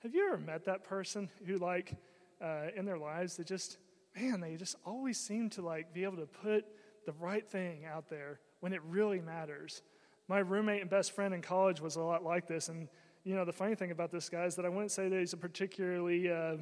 Have 0.00 0.14
you 0.14 0.28
ever 0.28 0.38
met 0.38 0.64
that 0.66 0.84
person 0.84 1.28
who, 1.44 1.56
like, 1.56 1.96
uh, 2.40 2.66
in 2.76 2.84
their 2.84 2.98
lives, 2.98 3.36
they 3.36 3.44
just, 3.44 3.78
man, 4.16 4.40
they 4.40 4.56
just 4.56 4.76
always 4.84 5.18
seem 5.18 5.50
to 5.50 5.62
like 5.62 5.92
be 5.92 6.04
able 6.04 6.16
to 6.16 6.26
put 6.26 6.64
the 7.06 7.12
right 7.12 7.48
thing 7.48 7.84
out 7.84 8.08
there 8.08 8.40
when 8.60 8.72
it 8.72 8.82
really 8.84 9.20
matters. 9.20 9.82
My 10.28 10.38
roommate 10.38 10.82
and 10.82 10.90
best 10.90 11.12
friend 11.12 11.34
in 11.34 11.42
college 11.42 11.80
was 11.80 11.96
a 11.96 12.02
lot 12.02 12.22
like 12.22 12.46
this, 12.46 12.68
and 12.68 12.88
you 13.24 13.34
know, 13.34 13.44
the 13.44 13.52
funny 13.52 13.74
thing 13.74 13.90
about 13.90 14.10
this 14.10 14.28
guy 14.28 14.44
is 14.44 14.54
that 14.56 14.64
I 14.64 14.68
wouldn't 14.68 14.92
say 14.92 15.08
that 15.08 15.18
he's 15.18 15.32
a 15.32 15.38
particularly 15.38 16.30
uh, 16.30 16.56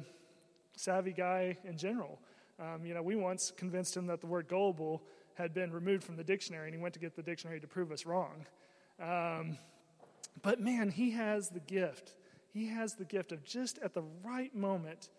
savvy 0.75 1.13
guy 1.13 1.57
in 1.63 1.77
general. 1.77 2.19
Um, 2.59 2.85
you 2.85 2.93
know, 2.93 3.03
we 3.03 3.15
once 3.15 3.51
convinced 3.55 3.95
him 3.95 4.07
that 4.07 4.21
the 4.21 4.27
word 4.27 4.47
gullible 4.47 5.03
had 5.35 5.53
been 5.53 5.71
removed 5.71 6.03
from 6.03 6.15
the 6.15 6.23
dictionary, 6.23 6.67
and 6.67 6.75
he 6.75 6.81
went 6.81 6.93
to 6.95 6.99
get 6.99 7.15
the 7.15 7.21
dictionary 7.21 7.59
to 7.59 7.67
prove 7.67 7.91
us 7.91 8.05
wrong. 8.05 8.45
Um, 9.01 9.57
but 10.41 10.59
man, 10.59 10.89
he 10.89 11.11
has 11.11 11.49
the 11.49 11.59
gift. 11.59 12.15
He 12.51 12.67
has 12.67 12.95
the 12.95 13.05
gift 13.05 13.31
of 13.31 13.43
just 13.43 13.77
at 13.79 13.93
the 13.93 14.03
right 14.23 14.55
moment 14.55 15.09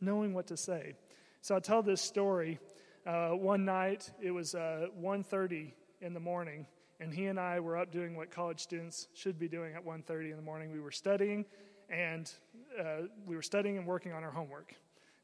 knowing 0.00 0.34
what 0.34 0.46
to 0.48 0.56
say. 0.56 0.94
So 1.40 1.54
I'll 1.54 1.60
tell 1.60 1.82
this 1.82 2.00
story. 2.00 2.58
Uh, 3.06 3.30
one 3.30 3.64
night, 3.64 4.10
it 4.20 4.30
was 4.30 4.54
uh, 4.54 4.86
1.30 5.00 5.72
in 6.00 6.14
the 6.14 6.20
morning, 6.20 6.66
and 7.00 7.12
he 7.12 7.26
and 7.26 7.38
I 7.38 7.60
were 7.60 7.76
up 7.76 7.90
doing 7.90 8.16
what 8.16 8.30
college 8.30 8.60
students 8.60 9.08
should 9.14 9.38
be 9.38 9.48
doing 9.48 9.74
at 9.74 9.84
1:30 9.84 10.30
in 10.30 10.36
the 10.36 10.42
morning. 10.42 10.72
We 10.72 10.80
were 10.80 10.90
studying, 10.90 11.44
and 11.90 12.30
uh, 12.78 13.02
we 13.26 13.36
were 13.36 13.42
studying 13.42 13.78
and 13.78 13.86
working 13.86 14.12
on 14.12 14.24
our 14.24 14.30
homework. 14.30 14.74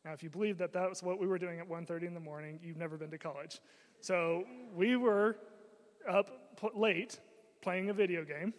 Now, 0.05 0.13
if 0.13 0.23
you 0.23 0.31
believe 0.31 0.59
that 0.59 0.73
that 0.73 0.89
was 0.89 1.03
what 1.03 1.19
we 1.19 1.27
were 1.27 1.39
doing 1.39 1.61
at 1.61 1.69
1:30 1.69 2.07
in 2.07 2.15
the 2.15 2.21
morning, 2.21 2.59
you've 2.63 2.77
never 2.77 2.97
been 2.97 3.11
to 3.11 3.19
college. 3.19 3.61
So 4.01 4.45
we 4.75 4.97
were 4.97 5.37
up 6.09 6.57
p- 6.61 6.69
late 6.75 7.21
playing 7.61 7.91
a 7.91 7.95
video 7.95 8.25
game, 8.25 8.55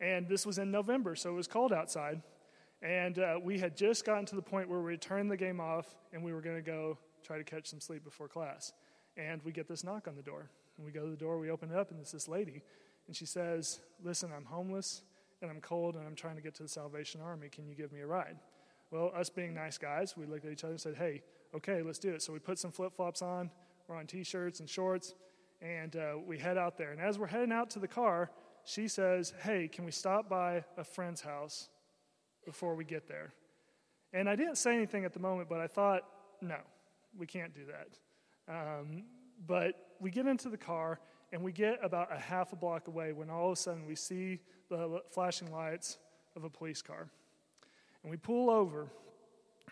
and 0.00 0.28
this 0.28 0.44
was 0.44 0.58
in 0.58 0.70
November, 0.70 1.14
so 1.14 1.30
it 1.30 1.34
was 1.34 1.46
cold 1.46 1.72
outside. 1.72 2.22
And 2.80 3.18
uh, 3.18 3.38
we 3.42 3.58
had 3.58 3.76
just 3.76 4.04
gotten 4.04 4.24
to 4.26 4.36
the 4.36 4.42
point 4.42 4.68
where 4.68 4.80
we 4.80 4.96
turned 4.96 5.30
the 5.30 5.36
game 5.36 5.60
off, 5.60 5.96
and 6.12 6.22
we 6.22 6.32
were 6.32 6.40
going 6.40 6.56
to 6.56 6.62
go 6.62 6.96
try 7.24 7.36
to 7.36 7.44
catch 7.44 7.66
some 7.66 7.80
sleep 7.80 8.04
before 8.04 8.28
class. 8.28 8.72
And 9.16 9.42
we 9.42 9.50
get 9.50 9.66
this 9.66 9.82
knock 9.82 10.06
on 10.06 10.14
the 10.14 10.22
door. 10.22 10.50
And 10.78 10.86
we 10.86 10.92
go 10.92 11.04
to 11.04 11.10
the 11.10 11.16
door, 11.16 11.38
we 11.38 11.50
open 11.50 11.70
it 11.70 11.76
up, 11.76 11.90
and 11.90 12.00
it's 12.00 12.12
this 12.12 12.28
lady. 12.28 12.62
And 13.06 13.14
she 13.14 13.26
says, 13.26 13.80
Listen, 14.02 14.30
I'm 14.34 14.44
homeless 14.44 15.02
and 15.42 15.50
I'm 15.50 15.60
cold 15.60 15.96
and 15.96 16.06
I'm 16.06 16.14
trying 16.14 16.36
to 16.36 16.42
get 16.42 16.54
to 16.56 16.62
the 16.62 16.68
Salvation 16.68 17.20
Army. 17.20 17.48
Can 17.48 17.66
you 17.66 17.74
give 17.74 17.92
me 17.92 18.00
a 18.00 18.06
ride? 18.06 18.36
Well, 18.90 19.12
us 19.14 19.28
being 19.28 19.54
nice 19.54 19.78
guys, 19.78 20.16
we 20.16 20.26
looked 20.26 20.44
at 20.44 20.52
each 20.52 20.64
other 20.64 20.72
and 20.72 20.80
said, 20.80 20.96
Hey, 20.96 21.22
okay, 21.54 21.82
let's 21.82 21.98
do 21.98 22.10
it. 22.10 22.22
So 22.22 22.32
we 22.32 22.38
put 22.38 22.58
some 22.58 22.70
flip 22.70 22.94
flops 22.94 23.22
on, 23.22 23.50
we're 23.88 23.96
on 23.96 24.06
t 24.06 24.22
shirts 24.22 24.60
and 24.60 24.68
shorts, 24.68 25.14
and 25.60 25.96
uh, 25.96 26.14
we 26.24 26.38
head 26.38 26.56
out 26.56 26.78
there. 26.78 26.92
And 26.92 27.00
as 27.00 27.18
we're 27.18 27.26
heading 27.26 27.52
out 27.52 27.70
to 27.70 27.78
the 27.78 27.88
car, 27.88 28.30
she 28.64 28.88
says, 28.88 29.34
Hey, 29.42 29.68
can 29.68 29.84
we 29.84 29.90
stop 29.90 30.28
by 30.28 30.64
a 30.76 30.84
friend's 30.84 31.20
house 31.20 31.68
before 32.44 32.74
we 32.74 32.84
get 32.84 33.08
there? 33.08 33.32
And 34.12 34.28
I 34.28 34.36
didn't 34.36 34.56
say 34.56 34.74
anything 34.74 35.04
at 35.04 35.12
the 35.12 35.20
moment, 35.20 35.48
but 35.48 35.60
I 35.60 35.66
thought, 35.66 36.02
no, 36.40 36.56
we 37.16 37.26
can't 37.26 37.52
do 37.52 37.62
that. 37.66 37.98
Um, 38.48 39.04
but 39.46 39.74
we 40.00 40.10
get 40.10 40.26
into 40.26 40.48
the 40.48 40.56
car, 40.56 41.00
and 41.32 41.42
we 41.42 41.52
get 41.52 41.78
about 41.82 42.12
a 42.12 42.18
half 42.18 42.52
a 42.52 42.56
block 42.56 42.88
away 42.88 43.12
when 43.12 43.30
all 43.30 43.46
of 43.46 43.52
a 43.52 43.56
sudden 43.56 43.86
we 43.86 43.94
see 43.94 44.40
the 44.68 45.02
flashing 45.10 45.52
lights 45.52 45.98
of 46.36 46.44
a 46.44 46.50
police 46.50 46.82
car. 46.82 47.08
And 48.02 48.10
we 48.10 48.16
pull 48.16 48.50
over, 48.50 48.88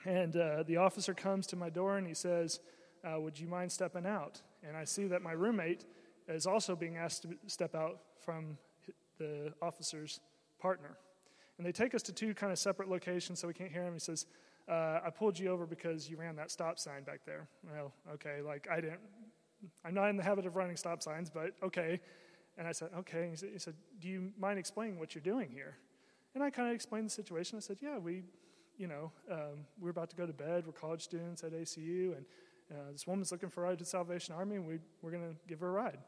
and 0.04 0.36
uh, 0.36 0.62
the 0.64 0.76
officer 0.76 1.14
comes 1.14 1.46
to 1.48 1.56
my 1.56 1.70
door 1.70 1.96
and 1.96 2.06
he 2.06 2.14
says, 2.14 2.60
uh, 3.04 3.20
Would 3.20 3.38
you 3.38 3.48
mind 3.48 3.72
stepping 3.72 4.06
out? 4.06 4.40
And 4.66 4.76
I 4.76 4.84
see 4.84 5.06
that 5.06 5.22
my 5.22 5.32
roommate 5.32 5.84
is 6.28 6.46
also 6.46 6.74
being 6.74 6.96
asked 6.96 7.22
to 7.22 7.36
step 7.46 7.74
out 7.74 8.00
from 8.18 8.58
the 9.18 9.52
officer's 9.62 10.20
partner. 10.60 10.96
And 11.58 11.66
they 11.66 11.72
take 11.72 11.94
us 11.94 12.02
to 12.02 12.12
two 12.12 12.34
kind 12.34 12.52
of 12.52 12.58
separate 12.58 12.88
locations 12.88 13.38
so 13.38 13.48
we 13.48 13.54
can't 13.54 13.72
hear 13.72 13.82
him. 13.82 13.94
He 13.94 14.00
says, 14.00 14.26
uh, 14.68 15.00
I 15.04 15.10
pulled 15.10 15.38
you 15.38 15.48
over 15.48 15.66
because 15.66 16.10
you 16.10 16.16
ran 16.16 16.36
that 16.36 16.50
stop 16.50 16.78
sign 16.78 17.04
back 17.04 17.20
there. 17.24 17.48
Well, 17.72 17.92
okay, 18.14 18.42
like 18.42 18.66
I 18.70 18.80
didn't, 18.80 19.00
I'm 19.84 19.94
not 19.94 20.08
in 20.10 20.16
the 20.16 20.22
habit 20.22 20.46
of 20.46 20.56
running 20.56 20.76
stop 20.76 21.02
signs, 21.02 21.30
but 21.30 21.52
okay. 21.62 22.00
And 22.58 22.66
I 22.66 22.72
said, 22.72 22.90
okay. 22.98 23.28
He 23.30 23.36
said, 23.36 23.50
he 23.52 23.58
said, 23.58 23.74
Do 24.00 24.08
you 24.08 24.32
mind 24.38 24.58
explaining 24.58 24.98
what 24.98 25.14
you're 25.14 25.22
doing 25.22 25.50
here? 25.50 25.76
And 26.34 26.42
I 26.42 26.50
kind 26.50 26.68
of 26.68 26.74
explained 26.74 27.06
the 27.06 27.10
situation. 27.10 27.56
I 27.56 27.60
said, 27.60 27.78
Yeah, 27.80 27.98
we, 27.98 28.22
you 28.78 28.86
know, 28.86 29.12
um, 29.30 29.66
we're 29.80 29.90
about 29.90 30.10
to 30.10 30.16
go 30.16 30.26
to 30.26 30.32
bed. 30.32 30.64
We're 30.66 30.72
college 30.72 31.02
students 31.02 31.42
at 31.44 31.52
ACU, 31.52 32.16
and 32.16 32.26
uh, 32.70 32.92
this 32.92 33.06
woman's 33.06 33.32
looking 33.32 33.48
for 33.48 33.64
a 33.64 33.68
ride 33.68 33.78
to 33.78 33.84
Salvation 33.84 34.34
Army, 34.34 34.56
and 34.56 34.66
we, 34.66 34.78
we're 35.02 35.10
going 35.10 35.28
to 35.28 35.36
give 35.48 35.60
her 35.60 35.68
a 35.68 35.72
ride. 35.72 35.98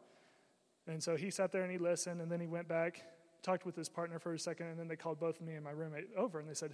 And 0.87 1.02
so 1.02 1.16
he 1.16 1.30
sat 1.30 1.52
there 1.52 1.62
and 1.62 1.70
he 1.70 1.78
listened, 1.78 2.20
and 2.20 2.32
then 2.32 2.40
he 2.40 2.46
went 2.46 2.66
back, 2.66 3.02
talked 3.42 3.66
with 3.66 3.76
his 3.76 3.88
partner 3.88 4.18
for 4.18 4.32
a 4.32 4.38
second, 4.38 4.68
and 4.68 4.78
then 4.78 4.88
they 4.88 4.96
called 4.96 5.20
both 5.20 5.40
me 5.40 5.54
and 5.54 5.64
my 5.64 5.70
roommate 5.70 6.08
over, 6.16 6.40
and 6.40 6.48
they 6.48 6.54
said, 6.54 6.72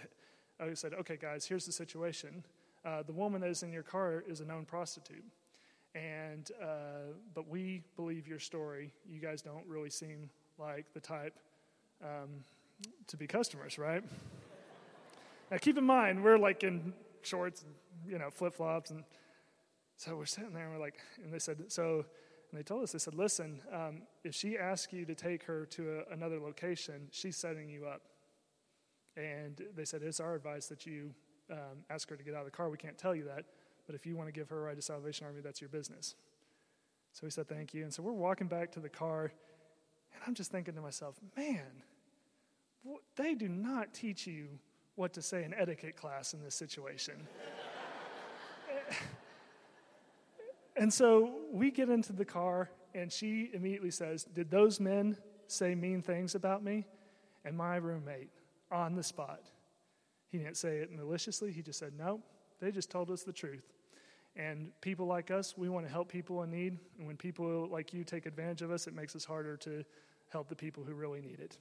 I 0.60 0.72
said, 0.74 0.94
okay, 0.94 1.16
guys, 1.16 1.44
here's 1.44 1.66
the 1.66 1.72
situation. 1.72 2.44
Uh, 2.84 3.02
the 3.02 3.12
woman 3.12 3.40
that 3.40 3.50
is 3.50 3.62
in 3.62 3.72
your 3.72 3.82
car 3.82 4.22
is 4.26 4.40
a 4.40 4.44
known 4.44 4.64
prostitute. 4.64 5.24
And, 5.94 6.50
uh, 6.61 7.12
but 7.35 7.48
we 7.48 7.83
believe 7.96 8.26
your 8.26 8.40
story. 8.40 8.92
You 9.09 9.20
guys 9.20 9.42
don't 9.42 9.64
really 9.66 9.90
seem 9.90 10.28
like 10.59 10.92
the 10.92 11.00
type 11.00 11.38
um, 12.02 12.30
to 13.07 13.16
be 13.16 13.26
customers, 13.26 13.78
right? 13.78 14.02
now, 15.50 15.57
keep 15.59 15.78
in 15.78 15.85
mind, 15.85 16.22
we're 16.22 16.38
like 16.38 16.64
in 16.64 16.92
shorts 17.22 17.62
and, 17.62 17.74
you 18.11 18.18
know, 18.18 18.30
flip 18.30 18.54
flops. 18.54 18.90
And 18.90 19.04
so 19.96 20.16
we're 20.16 20.26
sitting 20.26 20.52
there 20.52 20.64
and 20.64 20.74
we're 20.74 20.80
like, 20.80 20.98
and 21.22 21.33
they 21.33 21.38
said, 21.38 21.70
so 21.72 22.04
and 22.54 22.61
they 22.61 22.62
told 22.62 22.85
us, 22.85 22.92
they 22.92 23.00
said, 23.00 23.14
listen, 23.14 23.61
um, 23.72 24.02
if 24.22 24.33
she 24.33 24.57
asks 24.57 24.92
you 24.92 25.04
to 25.07 25.14
take 25.16 25.42
her 25.42 25.66
to 25.66 26.04
a, 26.09 26.14
another 26.14 26.38
location, 26.38 27.09
she's 27.11 27.37
setting 27.37 27.68
you 27.68 27.85
up. 27.85 28.02
And 29.16 29.61
they 29.76 29.85
said, 29.85 30.02
it's 30.04 30.20
our 30.20 30.37
advice 30.37 30.66
that 30.66 30.87
you 30.87 31.11
um, 31.50 31.83
ask 31.90 32.09
her 32.11 32.16
to 32.16 32.22
get 32.22 32.33
out 32.33 32.40
of 32.40 32.44
the 32.44 32.52
car. 32.52 32.70
We 32.70 32.76
can't 32.76 32.96
tell 32.96 33.12
you 33.12 33.24
that, 33.24 33.44
but 33.87 33.94
if 33.94 34.07
you 34.07 34.16
want 34.16 34.29
to 34.29 34.33
give 34.33 34.49
her 34.51 34.59
a 34.59 34.62
ride 34.62 34.77
to 34.77 34.83
Salvation 34.83 35.27
Army, 35.27 35.40
that's 35.42 35.61
your 35.61 35.68
business. 35.68 36.14
So 37.12 37.20
we 37.25 37.31
said, 37.31 37.49
thank 37.49 37.75
you. 37.75 37.85
And 37.85 37.92
so 37.92 38.03
we're 38.03 38.12
walking 38.12 38.49
back 38.49 38.73
to 38.73 38.81
the 38.81 38.88
car, 38.88 39.33
and 40.12 40.23
I'm 40.27 40.35
just 40.35 40.51
thinking 40.51 40.75
to 40.75 40.81
myself, 40.81 41.16
man, 41.37 41.83
they 43.16 43.35
do 43.35 43.49
not 43.49 43.94
teach 43.94 44.27
you 44.27 44.49
what 44.97 45.12
to 45.14 45.23
say 45.23 45.44
in 45.44 45.55
etiquette 45.55 45.97
class 45.97 46.35
in 46.35 46.42
this 46.42 46.55
situation. 46.55 47.14
And 50.77 50.92
so 50.92 51.33
we 51.53 51.70
get 51.70 51.88
into 51.88 52.12
the 52.12 52.25
car, 52.25 52.70
and 52.94 53.12
she 53.12 53.51
immediately 53.53 53.90
says, 53.90 54.25
Did 54.25 54.51
those 54.51 54.81
men 54.81 55.16
say 55.47 55.75
mean 55.75 56.03
things 56.03 56.35
about 56.35 56.64
me? 56.64 56.87
And 57.44 57.57
my 57.57 57.77
roommate, 57.77 58.31
on 58.73 58.97
the 58.97 59.03
spot, 59.03 59.42
he 60.31 60.38
didn't 60.38 60.57
say 60.57 60.79
it 60.79 60.90
maliciously. 60.90 61.53
He 61.53 61.62
just 61.62 61.79
said, 61.79 61.92
No, 61.97 62.20
they 62.61 62.73
just 62.73 62.90
told 62.90 63.11
us 63.11 63.23
the 63.23 63.33
truth. 63.33 63.73
And 64.37 64.73
people 64.81 65.07
like 65.07 65.31
us, 65.31 65.57
we 65.57 65.68
want 65.68 65.87
to 65.87 65.92
help 65.92 66.09
people 66.09 66.42
in 66.42 66.51
need. 66.51 66.79
And 66.99 67.07
when 67.07 67.16
people 67.16 67.68
like 67.68 67.94
you 67.94 68.03
take 68.03 68.27
advantage 68.27 68.62
of 68.62 68.70
us, 68.70 68.87
it 68.87 68.94
makes 68.94 69.14
us 69.14 69.25
harder 69.25 69.57
to 69.59 69.85
help 70.31 70.49
the 70.49 70.57
people 70.57 70.83
who 70.83 70.92
really 70.92 71.20
need 71.20 71.38
it. 71.38 71.57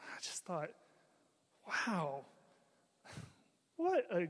I 0.00 0.18
just 0.22 0.44
thought, 0.44 0.70
wow, 1.66 2.24
what 3.76 4.06
a 4.10 4.28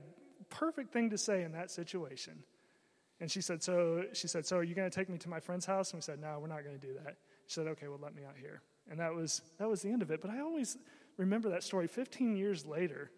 perfect 0.50 0.92
thing 0.92 1.10
to 1.10 1.18
say 1.18 1.42
in 1.42 1.52
that 1.52 1.70
situation. 1.70 2.42
And 3.20 3.30
she 3.30 3.40
said, 3.40 3.62
So 3.62 4.04
she 4.12 4.28
said, 4.28 4.46
So 4.46 4.58
are 4.58 4.62
you 4.62 4.74
going 4.74 4.90
to 4.90 4.94
take 4.94 5.08
me 5.08 5.18
to 5.18 5.28
my 5.28 5.40
friend's 5.40 5.64
house? 5.64 5.92
And 5.92 5.98
we 5.98 6.02
said, 6.02 6.20
No, 6.20 6.38
we're 6.40 6.48
not 6.48 6.64
going 6.64 6.78
to 6.78 6.86
do 6.86 6.94
that. 7.04 7.16
She 7.46 7.54
said, 7.54 7.66
Okay, 7.68 7.88
well 7.88 8.00
let 8.02 8.14
me 8.14 8.22
out 8.26 8.36
here. 8.38 8.60
And 8.90 9.00
that 9.00 9.14
was 9.14 9.42
that 9.58 9.68
was 9.68 9.82
the 9.82 9.90
end 9.90 10.02
of 10.02 10.10
it. 10.10 10.20
But 10.20 10.30
I 10.30 10.40
always 10.40 10.76
remember 11.16 11.50
that 11.50 11.62
story 11.62 11.86
15 11.86 12.36
years 12.36 12.66
later. 12.66 13.10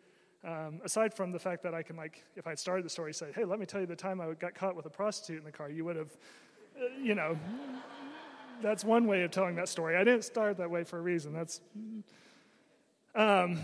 Um, 0.45 0.81
aside 0.85 1.13
from 1.13 1.33
the 1.33 1.39
fact 1.39 1.63
that 1.65 1.75
I 1.75 1.83
can 1.83 1.97
like, 1.97 2.25
if 2.37 2.47
I 2.47 2.51
had 2.51 2.59
started 2.59 2.85
the 2.85 2.91
story, 2.91 3.13
say, 3.13 3.27
Hey, 3.35 3.45
let 3.45 3.59
me 3.59 3.67
tell 3.67 3.81
you 3.81 3.87
the 3.87 3.97
time 3.97 4.21
I 4.21 4.33
got 4.35 4.55
caught 4.55 4.77
with 4.77 4.87
a 4.87 4.91
prostitute 4.91 5.39
in 5.39 5.45
the 5.45 5.53
car, 5.53 5.69
you 5.69 5.85
would 5.85 5.97
have, 5.97 6.17
uh, 6.77 6.85
you 7.03 7.15
know, 7.15 7.37
that's 8.63 8.85
one 8.85 9.07
way 9.07 9.23
of 9.23 9.31
telling 9.31 9.57
that 9.57 9.69
story. 9.69 9.97
I 9.97 10.05
didn't 10.05 10.25
start 10.25 10.59
that 10.59 10.71
way 10.71 10.85
for 10.85 10.99
a 10.99 11.03
reason. 11.03 11.33
That's, 11.33 11.61
um, 13.15 13.61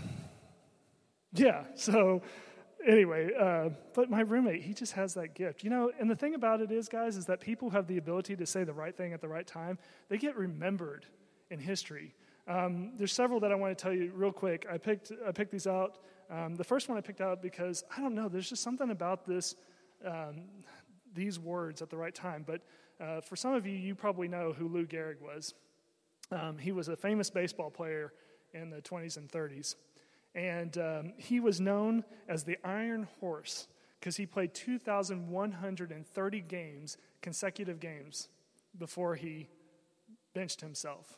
yeah. 1.33 1.63
So 1.75 2.21
anyway, 2.85 3.31
uh, 3.39 3.69
but 3.93 4.09
my 4.09 4.21
roommate, 4.21 4.61
he 4.61 4.73
just 4.73 4.93
has 4.93 5.13
that 5.15 5.33
gift. 5.33 5.63
You 5.63 5.69
know, 5.69 5.91
and 5.99 6.09
the 6.09 6.15
thing 6.15 6.35
about 6.35 6.61
it 6.61 6.71
is, 6.71 6.89
guys, 6.89 7.17
is 7.17 7.25
that 7.25 7.39
people 7.39 7.69
have 7.69 7.87
the 7.87 7.97
ability 7.97 8.35
to 8.37 8.45
say 8.45 8.63
the 8.63 8.73
right 8.73 8.95
thing 8.95 9.13
at 9.13 9.21
the 9.21 9.27
right 9.27 9.47
time. 9.47 9.77
They 10.09 10.17
get 10.17 10.35
remembered 10.35 11.05
in 11.49 11.59
history. 11.59 12.13
Um, 12.47 12.91
there's 12.97 13.13
several 13.13 13.39
that 13.39 13.51
I 13.51 13.55
want 13.55 13.77
to 13.77 13.81
tell 13.81 13.93
you 13.93 14.11
real 14.13 14.31
quick. 14.31 14.65
I 14.71 14.77
picked, 14.77 15.11
I 15.27 15.31
picked 15.31 15.51
these 15.51 15.67
out. 15.67 15.97
Um, 16.29 16.55
the 16.55 16.63
first 16.63 16.89
one 16.89 16.97
I 16.97 17.01
picked 17.01 17.21
out 17.21 17.41
because, 17.41 17.83
I 17.95 18.01
don't 18.01 18.15
know, 18.15 18.27
there's 18.27 18.49
just 18.49 18.63
something 18.63 18.89
about 18.89 19.25
this, 19.25 19.55
um, 20.05 20.45
these 21.13 21.39
words 21.39 21.81
at 21.81 21.89
the 21.89 21.97
right 21.97 22.15
time. 22.15 22.43
But 22.45 22.61
uh, 22.99 23.21
for 23.21 23.35
some 23.35 23.53
of 23.53 23.65
you, 23.65 23.75
you 23.75 23.95
probably 23.95 24.27
know 24.27 24.53
who 24.53 24.67
Lou 24.67 24.85
Gehrig 24.85 25.21
was. 25.21 25.53
Um, 26.31 26.57
he 26.57 26.71
was 26.71 26.87
a 26.87 26.95
famous 26.95 27.29
baseball 27.29 27.69
player 27.69 28.13
in 28.53 28.69
the 28.69 28.81
20s 28.81 29.17
and 29.17 29.29
30s. 29.29 29.75
And 30.33 30.77
um, 30.77 31.13
he 31.17 31.39
was 31.39 31.61
known 31.61 32.03
as 32.27 32.43
the 32.43 32.57
Iron 32.63 33.07
Horse 33.19 33.67
because 33.99 34.17
he 34.17 34.25
played 34.25 34.53
2,130 34.53 36.41
games, 36.41 36.97
consecutive 37.21 37.79
games, 37.79 38.27
before 38.77 39.15
he 39.15 39.47
benched 40.33 40.61
himself. 40.61 41.17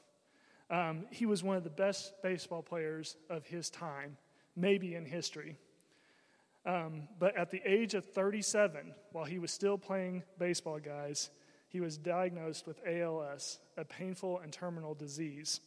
Um, 0.70 1.06
he 1.12 1.26
was 1.26 1.44
one 1.44 1.58
of 1.58 1.64
the 1.64 1.70
best 1.70 2.14
baseball 2.22 2.62
players 2.62 3.18
of 3.30 3.46
his 3.46 3.70
time, 3.70 4.18
maybe 4.58 4.96
in 4.96 5.06
history. 5.06 5.56
Um, 6.66 7.08
but 7.18 7.38
at 7.38 7.50
the 7.50 7.62
age 7.66 7.94
of 7.94 8.04
37, 8.04 8.94
while 9.14 9.24
he 9.24 9.40
was 9.40 9.52
still 9.52 9.78
playing 9.78 10.24
baseball, 10.38 10.80
guys, 10.80 11.30
he 11.70 11.80
was 11.80 11.98
diagnosed 11.98 12.68
with 12.68 12.82
ALS, 12.86 13.60
a 13.78 13.86
painful 13.86 14.40
and 14.40 14.52
terminal 14.52 14.94
disease. 14.94 15.62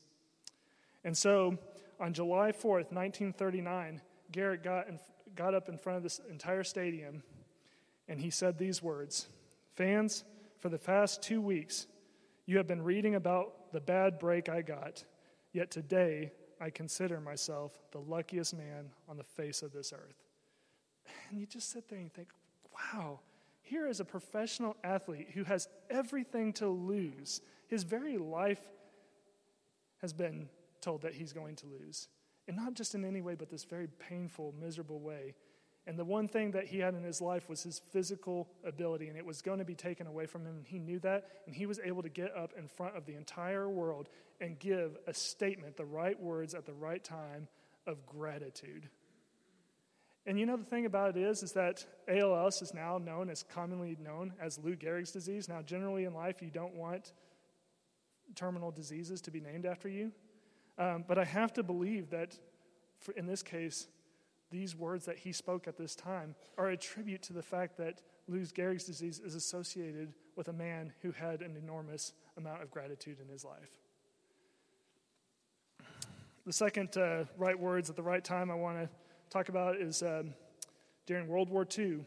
And 1.05 1.17
so 1.17 1.57
on 1.99 2.13
July 2.13 2.53
4th, 2.53 2.93
1939, 2.93 4.03
Gehrig 4.33 4.63
got, 4.63 4.89
in, 4.89 4.99
got 5.35 5.55
up 5.55 5.69
in 5.69 5.79
front 5.79 5.99
of 5.99 6.03
this 6.03 6.21
entire 6.31 6.65
stadium 6.65 7.23
and 8.09 8.21
he 8.21 8.29
said 8.29 8.59
these 8.59 8.83
words 8.83 9.29
Fans, 9.77 10.25
for 10.59 10.69
the 10.69 10.79
past 10.79 11.23
two 11.23 11.41
weeks, 11.41 11.87
you 12.45 12.59
have 12.59 12.67
been 12.67 12.83
reading 12.83 13.15
about 13.15 13.73
the 13.73 13.81
bad 13.81 14.19
break 14.19 14.51
I 14.51 14.61
got, 14.61 15.05
yet 15.53 15.71
today 15.71 16.33
I 16.61 16.71
consider 16.71 17.21
myself 17.21 17.73
the 17.91 17.99
luckiest 17.99 18.55
man 18.55 18.91
on 19.09 19.17
the 19.17 19.25
face 19.25 19.63
of 19.63 19.73
this 19.73 19.93
earth. 19.93 20.23
And 21.31 21.41
you 21.41 21.47
just 21.47 21.71
sit 21.71 21.89
there 21.89 21.99
and 21.99 22.07
you 22.07 22.11
think, 22.15 22.29
wow, 22.75 23.21
here 23.63 23.87
is 23.89 24.01
a 24.01 24.05
professional 24.05 24.77
athlete 24.85 25.29
who 25.33 25.45
has 25.45 25.69
everything 25.89 26.53
to 26.55 26.69
lose. 26.69 27.41
His 27.69 27.83
very 27.83 28.19
life 28.19 28.61
has 30.03 30.13
been 30.13 30.49
told 30.81 31.03
that 31.03 31.15
he's 31.15 31.33
going 31.33 31.57
to 31.57 31.67
lose. 31.67 32.09
And 32.49 32.57
not 32.57 32.75
just 32.75 32.95
in 32.95 33.05
any 33.05 33.21
way, 33.21 33.35
but 33.35 33.51
this 33.51 33.65
very 33.65 33.87
painful, 33.87 34.55
miserable 34.61 35.01
way. 35.01 35.35
And 35.91 35.99
the 35.99 36.05
one 36.05 36.29
thing 36.29 36.53
that 36.53 36.69
he 36.69 36.79
had 36.79 36.95
in 36.95 37.03
his 37.03 37.21
life 37.21 37.49
was 37.49 37.65
his 37.65 37.81
physical 37.81 38.49
ability, 38.65 39.09
and 39.09 39.19
it 39.19 39.27
was 39.27 39.43
going 39.43 39.59
to 39.59 39.65
be 39.65 39.75
taken 39.75 40.07
away 40.07 40.25
from 40.25 40.43
him. 40.43 40.59
And 40.59 40.65
he 40.65 40.79
knew 40.79 41.01
that, 41.01 41.27
and 41.47 41.55
he 41.57 41.67
was 41.67 41.81
able 41.81 42.01
to 42.05 42.09
get 42.09 42.33
up 42.37 42.53
in 42.57 42.69
front 42.69 42.97
of 42.97 43.07
the 43.07 43.17
entire 43.17 43.69
world 43.69 44.09
and 44.41 44.57
give 44.61 44.97
a 45.09 45.13
statement, 45.13 45.77
the 45.77 45.85
right 45.85 46.19
words 46.23 46.55
at 46.55 46.65
the 46.65 46.73
right 46.73 47.03
time 47.03 47.49
of 47.89 48.07
gratitude. 48.07 48.89
And 50.27 50.39
you 50.39 50.47
know 50.47 50.57
the 50.57 50.63
thing 50.63 50.87
about 50.87 51.17
it 51.17 51.21
is, 51.21 51.43
is 51.43 51.51
that 51.55 51.85
ALS 52.07 52.63
is 52.63 52.73
now 52.73 52.99
known 52.99 53.29
as 53.29 53.43
commonly 53.43 53.97
known 54.01 54.33
as 54.41 54.61
Lou 54.61 54.77
Gehrig's 54.77 55.11
disease. 55.11 55.49
Now, 55.49 55.61
generally 55.61 56.05
in 56.05 56.15
life, 56.15 56.41
you 56.41 56.53
don't 56.53 56.77
want 56.77 57.15
terminal 58.37 58.71
diseases 58.71 59.21
to 59.23 59.33
be 59.33 59.41
named 59.41 59.67
after 59.67 59.89
you. 59.89 60.13
Um, 60.79 61.05
but 61.09 61.19
I 61.19 61.25
have 61.25 61.53
to 61.55 61.65
believe 61.65 62.11
that 62.11 62.39
for, 63.01 63.11
in 63.11 63.27
this 63.27 63.43
case, 63.43 63.89
these 64.51 64.75
words 64.75 65.05
that 65.07 65.19
he 65.19 65.33
spoke 65.33 65.69
at 65.69 65.77
this 65.77 65.95
time 65.95 66.35
are 66.59 66.69
a 66.69 66.77
tribute 66.77 67.23
to 67.23 67.33
the 67.33 67.43
fact 67.43 67.77
that 67.79 68.03
Lou 68.29 68.41
Gehrig's 68.41 68.85
disease 68.85 69.21
is 69.25 69.35
associated 69.35 70.13
with 70.37 70.49
a 70.49 70.53
man 70.53 70.93
who 71.03 71.13
had 71.13 71.41
an 71.41 71.57
enormous 71.57 72.13
amount 72.37 72.63
of 72.63 72.71
gratitude 72.71 73.19
in 73.21 73.29
his 73.29 73.45
life. 73.45 73.79
The 76.47 76.53
second 76.53 76.97
uh, 76.97 77.25
right 77.37 77.59
words 77.59 77.91
at 77.91 77.97
the 77.97 78.03
right 78.03 78.25
time 78.25 78.51
I 78.51 78.55
want 78.55 78.79
to 78.79 78.89
talk 79.29 79.49
about 79.49 79.77
is 79.77 80.03
um, 80.03 80.35
During 81.07 81.29
World 81.29 81.51
War 81.51 81.67
II, 81.79 82.01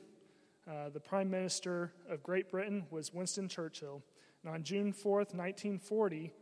uh, 0.68 0.90
the 0.94 1.00
Prime 1.00 1.30
Minister 1.30 1.94
of 2.10 2.24
Great 2.24 2.50
Britain 2.50 2.86
was 2.90 3.14
Winston 3.14 3.48
Churchill. 3.48 4.02
And 4.44 4.54
on 4.54 4.64
June 4.64 4.92
4th, 4.92 5.34
1940, 5.36 6.34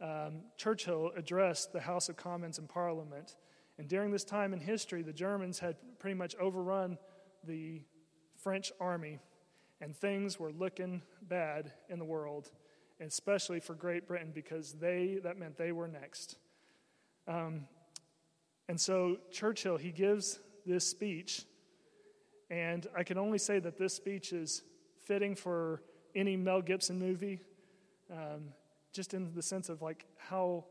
um, 0.00 0.42
Churchill 0.56 1.12
addressed 1.16 1.72
the 1.72 1.80
House 1.80 2.08
of 2.08 2.16
Commons 2.16 2.58
in 2.58 2.66
Parliament. 2.66 3.36
And 3.78 3.88
during 3.88 4.10
this 4.10 4.24
time 4.24 4.52
in 4.52 4.60
history, 4.60 5.02
the 5.02 5.12
Germans 5.12 5.58
had 5.58 5.76
pretty 5.98 6.14
much 6.14 6.34
overrun 6.36 6.98
the 7.44 7.82
French 8.42 8.72
army, 8.80 9.18
and 9.80 9.94
things 9.94 10.38
were 10.38 10.50
looking 10.50 11.02
bad 11.22 11.72
in 11.88 11.98
the 11.98 12.04
world, 12.04 12.50
especially 13.00 13.60
for 13.60 13.74
Great 13.74 14.06
Britain 14.06 14.32
because 14.34 14.72
they 14.74 15.18
that 15.22 15.38
meant 15.38 15.58
they 15.58 15.72
were 15.72 15.88
next. 15.88 16.36
Um, 17.28 17.66
and 18.68 18.80
so 18.80 19.18
Churchill 19.30 19.76
he 19.76 19.90
gives 19.90 20.40
this 20.64 20.88
speech, 20.88 21.44
and 22.50 22.86
I 22.96 23.02
can 23.04 23.18
only 23.18 23.38
say 23.38 23.58
that 23.58 23.76
this 23.76 23.94
speech 23.94 24.32
is 24.32 24.62
fitting 25.04 25.34
for 25.34 25.82
any 26.14 26.36
Mel 26.36 26.62
Gibson 26.62 26.98
movie, 26.98 27.40
um, 28.10 28.52
just 28.92 29.12
in 29.12 29.34
the 29.34 29.42
sense 29.42 29.68
of 29.68 29.82
like 29.82 30.06
how 30.16 30.64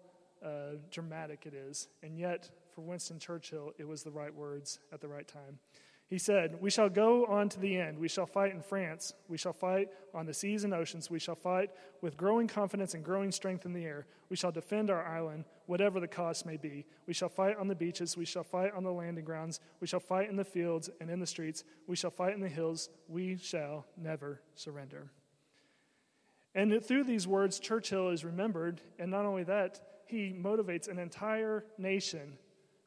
uh, 0.44 0.78
dramatic 0.92 1.46
it 1.46 1.54
is, 1.54 1.88
and 2.02 2.18
yet 2.18 2.50
for 2.76 2.82
Winston 2.82 3.20
Churchill, 3.20 3.72
it 3.78 3.88
was 3.88 4.04
the 4.04 4.12
right 4.12 4.34
words 4.34 4.80
at 4.92 5.00
the 5.00 5.08
right 5.08 5.28
time. 5.28 5.60
He 6.08 6.20
said, 6.20 6.58
We 6.62 6.70
shall 6.70 6.90
go 6.90 7.26
on 7.26 7.50
to 7.50 7.60
the 7.60 7.78
end. 7.80 7.98
We 7.98 8.10
shall 8.10 8.28
fight 8.28 8.52
in 8.52 8.62
France. 8.62 9.14
We 9.28 9.38
shall 9.38 9.54
fight 9.54 9.90
on 10.14 10.26
the 10.26 10.34
seas 10.34 10.64
and 10.66 10.74
oceans. 10.74 11.10
We 11.10 11.18
shall 11.18 11.36
fight 11.36 11.72
with 12.02 12.18
growing 12.18 12.48
confidence 12.48 12.94
and 12.94 13.04
growing 13.04 13.32
strength 13.32 13.66
in 13.66 13.74
the 13.74 13.86
air. 13.86 14.06
We 14.30 14.36
shall 14.36 14.52
defend 14.52 14.92
our 14.92 15.04
island, 15.04 15.46
whatever 15.66 16.00
the 16.00 16.08
cost 16.08 16.46
may 16.46 16.58
be. 16.58 16.86
We 17.08 17.14
shall 17.14 17.30
fight 17.30 17.58
on 17.58 17.68
the 17.68 17.76
beaches. 17.76 18.18
We 18.18 18.26
shall 18.26 18.44
fight 18.44 18.74
on 18.76 18.84
the 18.84 18.92
landing 18.92 19.26
grounds. 19.26 19.62
We 19.80 19.88
shall 19.88 20.00
fight 20.00 20.30
in 20.30 20.36
the 20.36 20.46
fields 20.46 20.90
and 21.00 21.10
in 21.10 21.20
the 21.20 21.26
streets. 21.26 21.64
We 21.88 21.96
shall 21.96 22.12
fight 22.12 22.36
in 22.36 22.42
the 22.42 22.50
hills. 22.50 22.90
We 23.08 23.38
shall 23.38 23.86
never 23.98 24.42
surrender. 24.54 25.10
And 26.54 26.84
through 26.86 27.06
these 27.06 27.28
words, 27.28 27.58
Churchill 27.58 28.10
is 28.10 28.24
remembered. 28.24 28.82
And 29.00 29.10
not 29.10 29.26
only 29.26 29.44
that, 29.46 29.82
he 30.08 30.36
motivates 30.40 30.88
an 30.88 31.00
entire 31.00 31.66
nation 31.80 32.38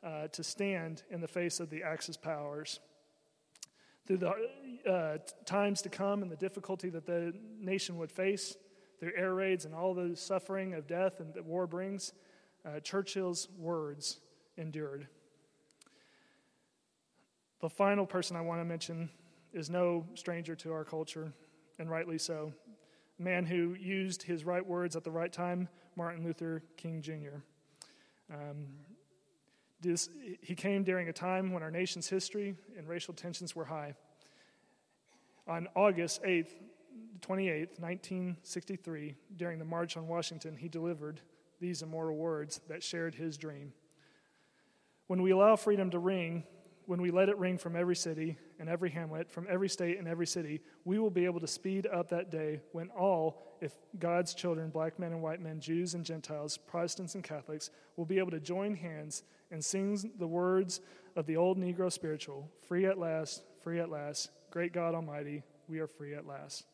uh, 0.04 0.28
to 0.28 0.42
stand 0.42 1.02
in 1.10 1.20
the 1.20 1.28
face 1.28 1.60
of 1.60 1.70
the 1.70 1.82
Axis 1.82 2.16
powers 2.16 2.80
through 4.06 4.18
the 4.18 4.90
uh, 4.90 5.18
times 5.44 5.82
to 5.82 5.88
come 5.88 6.22
and 6.22 6.30
the 6.30 6.36
difficulty 6.36 6.88
that 6.88 7.04
the 7.04 7.34
nation 7.60 7.98
would 7.98 8.10
face 8.10 8.56
through 8.98 9.12
air 9.16 9.34
raids 9.34 9.64
and 9.64 9.74
all 9.74 9.94
the 9.94 10.16
suffering 10.16 10.74
of 10.74 10.86
death 10.86 11.20
and 11.20 11.34
that 11.34 11.44
war 11.44 11.66
brings, 11.66 12.12
uh, 12.64 12.80
Churchill's 12.80 13.48
words 13.58 14.20
endured. 14.56 15.06
The 17.60 17.68
final 17.68 18.06
person 18.06 18.36
I 18.36 18.40
want 18.40 18.60
to 18.60 18.64
mention 18.64 19.10
is 19.52 19.68
no 19.68 20.06
stranger 20.14 20.54
to 20.56 20.72
our 20.72 20.84
culture, 20.84 21.32
and 21.78 21.90
rightly 21.90 22.18
so. 22.18 22.52
A 23.18 23.22
man 23.22 23.44
who 23.44 23.74
used 23.74 24.22
his 24.22 24.44
right 24.44 24.64
words 24.64 24.94
at 24.94 25.02
the 25.02 25.10
right 25.10 25.32
time, 25.32 25.68
Martin 25.96 26.22
Luther 26.22 26.62
King 26.76 27.02
Jr. 27.02 27.40
Um, 28.32 28.66
this, 29.80 30.08
he 30.40 30.54
came 30.54 30.82
during 30.82 31.08
a 31.08 31.12
time 31.12 31.52
when 31.52 31.62
our 31.62 31.70
nation's 31.70 32.08
history 32.08 32.56
and 32.76 32.88
racial 32.88 33.14
tensions 33.14 33.54
were 33.54 33.64
high. 33.64 33.94
On 35.46 35.68
August 35.74 36.22
8th, 36.22 36.50
28th, 37.20 37.80
1963, 37.80 39.14
during 39.36 39.58
the 39.58 39.64
March 39.64 39.96
on 39.96 40.08
Washington, 40.08 40.56
he 40.56 40.68
delivered 40.68 41.20
these 41.60 41.82
immortal 41.82 42.16
words 42.16 42.60
that 42.68 42.82
shared 42.82 43.14
his 43.14 43.36
dream. 43.36 43.72
When 45.06 45.22
we 45.22 45.30
allow 45.30 45.56
freedom 45.56 45.90
to 45.90 45.98
ring, 45.98 46.44
when 46.86 47.00
we 47.00 47.10
let 47.10 47.28
it 47.28 47.38
ring 47.38 47.58
from 47.58 47.76
every 47.76 47.96
city 47.96 48.36
and 48.58 48.68
every 48.68 48.90
hamlet, 48.90 49.30
from 49.30 49.46
every 49.48 49.68
state 49.68 49.98
and 49.98 50.08
every 50.08 50.26
city, 50.26 50.60
we 50.84 50.98
will 50.98 51.10
be 51.10 51.24
able 51.24 51.40
to 51.40 51.46
speed 51.46 51.86
up 51.86 52.08
that 52.10 52.30
day 52.30 52.60
when 52.72 52.90
all, 52.90 53.56
if 53.60 53.72
God's 53.98 54.34
children, 54.34 54.70
black 54.70 54.98
men 54.98 55.12
and 55.12 55.22
white 55.22 55.40
men, 55.40 55.60
Jews 55.60 55.94
and 55.94 56.04
Gentiles, 56.04 56.58
Protestants 56.58 57.14
and 57.14 57.24
Catholics, 57.24 57.70
will 57.96 58.04
be 58.04 58.18
able 58.18 58.30
to 58.30 58.40
join 58.40 58.74
hands 58.74 59.22
and 59.50 59.64
sing 59.64 60.10
the 60.18 60.26
words 60.26 60.80
of 61.16 61.26
the 61.26 61.36
old 61.36 61.58
Negro 61.58 61.90
spiritual 61.90 62.50
free 62.66 62.86
at 62.86 62.98
last, 62.98 63.42
free 63.62 63.80
at 63.80 63.90
last, 63.90 64.30
great 64.50 64.72
God 64.72 64.94
Almighty, 64.94 65.42
we 65.68 65.78
are 65.80 65.86
free 65.86 66.14
at 66.14 66.26
last. 66.26 66.66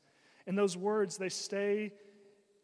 And 0.47 0.57
those 0.57 0.77
words, 0.77 1.17
they 1.17 1.29
stay 1.29 1.93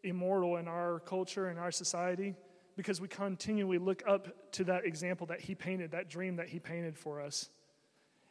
immortal 0.03 0.57
in 0.57 0.69
our 0.69 1.01
culture 1.01 1.49
and 1.49 1.59
our 1.59 1.71
society 1.71 2.35
because 2.77 3.01
we 3.01 3.09
continually 3.09 3.79
look 3.79 4.03
up 4.07 4.53
to 4.53 4.65
that 4.65 4.85
example 4.85 5.27
that 5.27 5.41
he 5.41 5.55
painted, 5.55 5.91
that 5.91 6.09
dream 6.09 6.37
that 6.37 6.49
he 6.49 6.59
painted 6.59 6.97
for 6.97 7.21
us. 7.21 7.51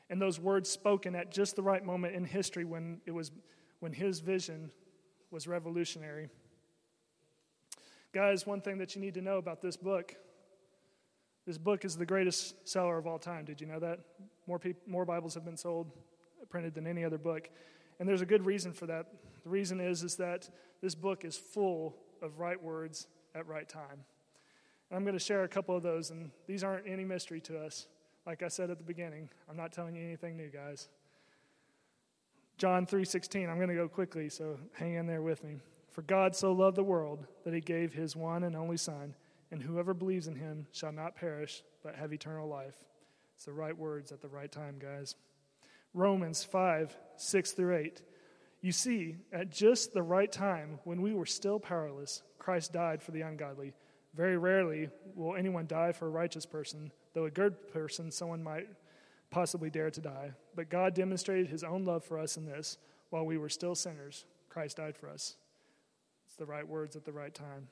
And 0.09 0.21
those 0.21 0.39
words 0.39 0.69
spoken 0.69 1.15
at 1.15 1.31
just 1.31 1.55
the 1.55 1.61
right 1.61 1.83
moment 1.83 2.15
in 2.15 2.25
history 2.25 2.65
when 2.65 3.01
it 3.05 3.11
was 3.11 3.31
when 3.79 3.93
his 3.93 4.19
vision 4.19 4.71
was 5.31 5.47
revolutionary. 5.47 6.27
Guys, 8.11 8.45
one 8.45 8.59
thing 8.59 8.79
that 8.79 8.95
you 8.95 9.01
need 9.01 9.13
to 9.13 9.21
know 9.21 9.37
about 9.37 9.61
this 9.61 9.77
book 9.77 10.15
this 11.49 11.57
book 11.57 11.83
is 11.83 11.97
the 11.97 12.05
greatest 12.05 12.69
seller 12.69 12.99
of 12.99 13.07
all 13.07 13.17
time. 13.17 13.43
Did 13.43 13.59
you 13.59 13.65
know 13.65 13.79
that? 13.79 14.01
More, 14.45 14.59
people, 14.59 14.83
more 14.85 15.03
Bibles 15.03 15.33
have 15.33 15.43
been 15.43 15.57
sold, 15.57 15.91
printed 16.47 16.75
than 16.75 16.85
any 16.85 17.03
other 17.03 17.17
book. 17.17 17.49
And 17.99 18.07
there's 18.07 18.21
a 18.21 18.25
good 18.27 18.45
reason 18.45 18.71
for 18.71 18.85
that. 18.85 19.07
The 19.43 19.49
reason 19.49 19.79
is, 19.79 20.03
is 20.03 20.15
that 20.17 20.47
this 20.79 20.93
book 20.93 21.25
is 21.25 21.35
full 21.35 21.95
of 22.21 22.37
right 22.37 22.61
words 22.61 23.07
at 23.33 23.47
right 23.47 23.67
time. 23.67 24.03
And 24.89 24.97
I'm 24.97 25.03
going 25.03 25.17
to 25.17 25.23
share 25.23 25.43
a 25.43 25.47
couple 25.47 25.75
of 25.75 25.81
those, 25.81 26.11
and 26.11 26.29
these 26.45 26.63
aren't 26.63 26.87
any 26.87 27.03
mystery 27.03 27.41
to 27.41 27.59
us. 27.65 27.87
Like 28.25 28.43
I 28.43 28.47
said 28.47 28.69
at 28.69 28.77
the 28.77 28.83
beginning, 28.83 29.29
I'm 29.49 29.57
not 29.57 29.71
telling 29.71 29.95
you 29.95 30.03
anything 30.05 30.37
new, 30.37 30.49
guys. 30.49 30.87
John 32.57 32.85
3:16. 32.85 33.49
I'm 33.49 33.57
going 33.57 33.69
to 33.69 33.75
go 33.75 33.87
quickly, 33.87 34.29
so 34.29 34.57
hang 34.73 34.95
in 34.95 35.07
there 35.07 35.21
with 35.21 35.43
me. 35.43 35.59
For 35.91 36.01
God 36.03 36.35
so 36.35 36.51
loved 36.51 36.77
the 36.77 36.83
world 36.83 37.25
that 37.43 37.53
he 37.53 37.61
gave 37.61 37.93
his 37.93 38.15
one 38.15 38.43
and 38.43 38.55
only 38.55 38.77
son 38.77 39.15
and 39.51 39.61
whoever 39.61 39.93
believes 39.93 40.27
in 40.27 40.35
him 40.35 40.67
shall 40.71 40.91
not 40.91 41.15
perish, 41.15 41.63
but 41.83 41.95
have 41.95 42.13
eternal 42.13 42.47
life. 42.47 42.75
It's 43.35 43.45
the 43.45 43.53
right 43.53 43.77
words 43.77 44.11
at 44.11 44.21
the 44.21 44.27
right 44.27 44.51
time, 44.51 44.77
guys. 44.79 45.15
Romans 45.93 46.43
5 46.43 46.95
6 47.17 47.51
through 47.53 47.75
8. 47.77 48.01
You 48.61 48.71
see, 48.71 49.15
at 49.31 49.49
just 49.49 49.93
the 49.93 50.03
right 50.03 50.31
time, 50.31 50.79
when 50.83 51.01
we 51.01 51.13
were 51.13 51.25
still 51.25 51.59
powerless, 51.59 52.21
Christ 52.37 52.73
died 52.73 53.01
for 53.01 53.11
the 53.11 53.21
ungodly. 53.21 53.73
Very 54.13 54.37
rarely 54.37 54.89
will 55.15 55.35
anyone 55.35 55.65
die 55.65 55.93
for 55.93 56.07
a 56.07 56.11
righteous 56.11 56.45
person, 56.45 56.91
though 57.13 57.25
a 57.25 57.31
good 57.31 57.71
person 57.71 58.11
someone 58.11 58.43
might 58.43 58.67
possibly 59.29 59.69
dare 59.69 59.91
to 59.91 60.01
die. 60.01 60.31
But 60.55 60.69
God 60.69 60.93
demonstrated 60.93 61.47
his 61.47 61.63
own 61.63 61.85
love 61.85 62.03
for 62.03 62.17
us 62.17 62.37
in 62.37 62.45
this 62.45 62.77
while 63.09 63.25
we 63.25 63.37
were 63.37 63.49
still 63.49 63.75
sinners, 63.75 64.25
Christ 64.49 64.77
died 64.77 64.95
for 64.95 65.09
us. 65.09 65.35
It's 66.27 66.35
the 66.35 66.45
right 66.45 66.67
words 66.67 66.95
at 66.95 67.05
the 67.05 67.11
right 67.11 67.33
time. 67.33 67.67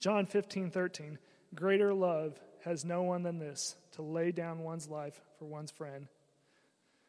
John 0.00 0.26
15, 0.26 0.70
13. 0.70 1.18
Greater 1.54 1.92
love 1.92 2.38
has 2.64 2.84
no 2.84 3.02
one 3.02 3.22
than 3.22 3.38
this, 3.38 3.76
to 3.92 4.02
lay 4.02 4.32
down 4.32 4.60
one's 4.60 4.88
life 4.88 5.20
for 5.38 5.44
one's 5.44 5.70
friend. 5.70 6.08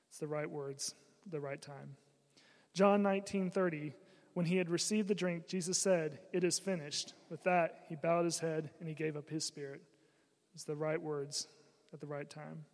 It's 0.10 0.20
the 0.20 0.28
right 0.28 0.50
words, 0.50 0.96
the 1.30 1.40
right 1.40 1.62
time. 1.62 1.96
John 2.74 3.02
19, 3.02 3.50
30. 3.50 3.94
When 4.34 4.46
he 4.46 4.58
had 4.58 4.70
received 4.70 5.08
the 5.08 5.16
drink, 5.16 5.48
Jesus 5.48 5.80
said, 5.80 6.20
It 6.32 6.44
is 6.44 6.60
finished. 6.60 7.14
With 7.30 7.44
that, 7.44 7.86
he 7.90 7.96
bowed 7.96 8.26
his 8.26 8.40
head 8.40 8.70
and 8.80 8.88
he 8.88 8.94
gave 8.94 9.18
up 9.18 9.30
his 9.30 9.46
spirit. 9.46 9.82
The 10.66 10.76
right 10.76 11.02
words 11.02 11.48
at 11.94 12.00
the 12.00 12.08
right 12.08 12.30
time. 12.30 12.66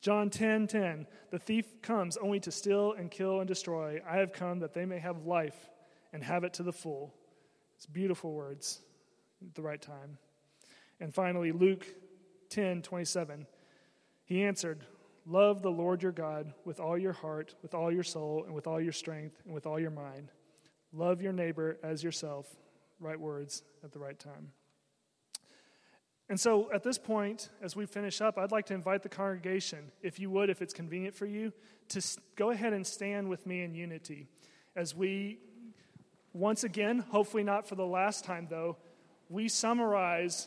John 0.00 0.30
10 0.30 0.66
10, 0.66 1.06
the 1.30 1.38
thief 1.38 1.82
comes 1.82 2.16
only 2.16 2.40
to 2.40 2.50
steal 2.50 2.92
and 2.92 3.10
kill 3.10 3.40
and 3.40 3.48
destroy. 3.48 4.00
I 4.08 4.16
have 4.16 4.32
come 4.32 4.60
that 4.60 4.72
they 4.72 4.86
may 4.86 4.98
have 4.98 5.26
life 5.26 5.68
and 6.12 6.24
have 6.24 6.44
it 6.44 6.54
to 6.54 6.62
the 6.62 6.72
full. 6.72 7.14
It's 7.76 7.86
beautiful 7.86 8.32
words 8.32 8.80
at 9.46 9.54
the 9.54 9.62
right 9.62 9.80
time. 9.80 10.18
And 11.00 11.14
finally, 11.14 11.52
Luke 11.52 11.86
10 12.48 12.82
27. 12.82 13.46
He 14.24 14.42
answered, 14.42 14.84
Love 15.26 15.60
the 15.62 15.70
Lord 15.70 16.02
your 16.02 16.12
God 16.12 16.54
with 16.64 16.80
all 16.80 16.96
your 16.96 17.12
heart, 17.12 17.54
with 17.62 17.74
all 17.74 17.92
your 17.92 18.02
soul, 18.02 18.44
and 18.44 18.54
with 18.54 18.66
all 18.66 18.80
your 18.80 18.92
strength, 18.92 19.40
and 19.44 19.52
with 19.52 19.66
all 19.66 19.78
your 19.78 19.90
mind. 19.90 20.30
Love 20.92 21.20
your 21.20 21.32
neighbor 21.32 21.78
as 21.82 22.02
yourself. 22.02 22.46
Right 22.98 23.18
words 23.18 23.62
at 23.84 23.92
the 23.92 23.98
right 23.98 24.18
time. 24.18 24.52
And 26.30 26.38
so 26.38 26.70
at 26.72 26.84
this 26.84 26.96
point, 26.96 27.50
as 27.60 27.74
we 27.74 27.86
finish 27.86 28.20
up, 28.20 28.38
I'd 28.38 28.52
like 28.52 28.66
to 28.66 28.74
invite 28.74 29.02
the 29.02 29.08
congregation, 29.08 29.90
if 30.00 30.20
you 30.20 30.30
would, 30.30 30.48
if 30.48 30.62
it's 30.62 30.72
convenient 30.72 31.16
for 31.16 31.26
you, 31.26 31.52
to 31.88 32.00
go 32.36 32.50
ahead 32.50 32.72
and 32.72 32.86
stand 32.86 33.28
with 33.28 33.48
me 33.48 33.64
in 33.64 33.74
unity 33.74 34.28
as 34.76 34.94
we, 34.94 35.40
once 36.32 36.62
again, 36.62 37.00
hopefully 37.10 37.42
not 37.42 37.66
for 37.66 37.74
the 37.74 37.84
last 37.84 38.24
time 38.24 38.46
though, 38.48 38.76
we 39.28 39.48
summarize 39.48 40.46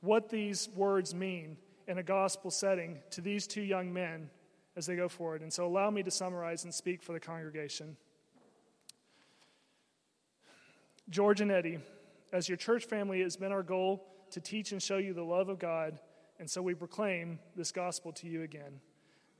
what 0.00 0.30
these 0.30 0.70
words 0.74 1.14
mean 1.14 1.58
in 1.86 1.98
a 1.98 2.02
gospel 2.02 2.50
setting 2.50 2.98
to 3.10 3.20
these 3.20 3.46
two 3.46 3.60
young 3.60 3.92
men 3.92 4.30
as 4.74 4.86
they 4.86 4.96
go 4.96 5.08
forward. 5.08 5.42
And 5.42 5.52
so, 5.52 5.66
allow 5.66 5.90
me 5.90 6.02
to 6.02 6.10
summarize 6.10 6.64
and 6.64 6.72
speak 6.72 7.02
for 7.02 7.12
the 7.12 7.20
congregation. 7.20 7.96
George 11.10 11.42
and 11.42 11.50
Eddie, 11.50 11.78
as 12.32 12.48
your 12.48 12.56
church 12.56 12.86
family, 12.86 13.20
has 13.20 13.36
been 13.36 13.52
our 13.52 13.62
goal 13.62 14.15
to 14.36 14.40
teach 14.42 14.72
and 14.72 14.82
show 14.82 14.98
you 14.98 15.14
the 15.14 15.24
love 15.24 15.48
of 15.48 15.58
God, 15.58 15.98
and 16.38 16.48
so 16.48 16.60
we 16.60 16.74
proclaim 16.74 17.38
this 17.56 17.72
gospel 17.72 18.12
to 18.12 18.26
you 18.26 18.42
again. 18.42 18.80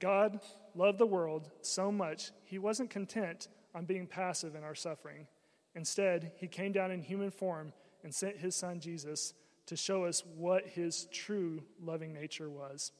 God 0.01 0.41
loved 0.75 0.97
the 0.97 1.05
world 1.05 1.51
so 1.61 1.93
much, 1.93 2.31
he 2.45 2.59
wasn't 2.59 2.89
content 2.89 3.49
on 3.75 3.85
being 3.85 4.07
passive 4.07 4.55
in 4.55 4.65
our 4.65 4.75
suffering. 4.75 5.27
Instead, 5.75 6.33
he 6.39 6.49
came 6.49 6.73
down 6.73 6.91
in 6.91 7.03
human 7.03 7.31
form 7.31 7.75
and 8.05 8.15
sent 8.15 8.39
his 8.39 8.55
son 8.55 8.81
Jesus 8.81 9.35
to 9.67 9.77
show 9.77 10.07
us 10.07 10.23
what 10.35 10.67
his 10.67 11.09
true 11.13 11.63
loving 11.79 12.15
nature 12.15 12.49
was. 12.49 12.91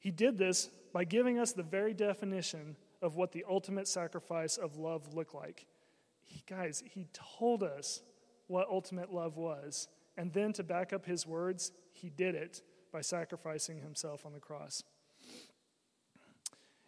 He 0.00 0.10
did 0.10 0.36
this 0.36 0.70
by 0.92 1.04
giving 1.04 1.38
us 1.38 1.52
the 1.52 1.62
very 1.62 1.94
definition 1.94 2.74
of 3.00 3.14
what 3.14 3.30
the 3.30 3.44
ultimate 3.48 3.86
sacrifice 3.86 4.56
of 4.56 4.76
love 4.76 5.14
looked 5.14 5.36
like. 5.36 5.66
He, 6.24 6.42
guys, 6.48 6.82
he 6.84 7.06
told 7.12 7.62
us 7.62 8.02
what 8.48 8.66
ultimate 8.68 9.14
love 9.14 9.36
was. 9.36 9.86
And 10.16 10.32
then 10.32 10.52
to 10.54 10.62
back 10.62 10.92
up 10.92 11.04
his 11.06 11.26
words, 11.26 11.72
he 11.92 12.10
did 12.10 12.34
it 12.34 12.62
by 12.92 13.00
sacrificing 13.00 13.80
himself 13.80 14.24
on 14.24 14.32
the 14.32 14.40
cross. 14.40 14.82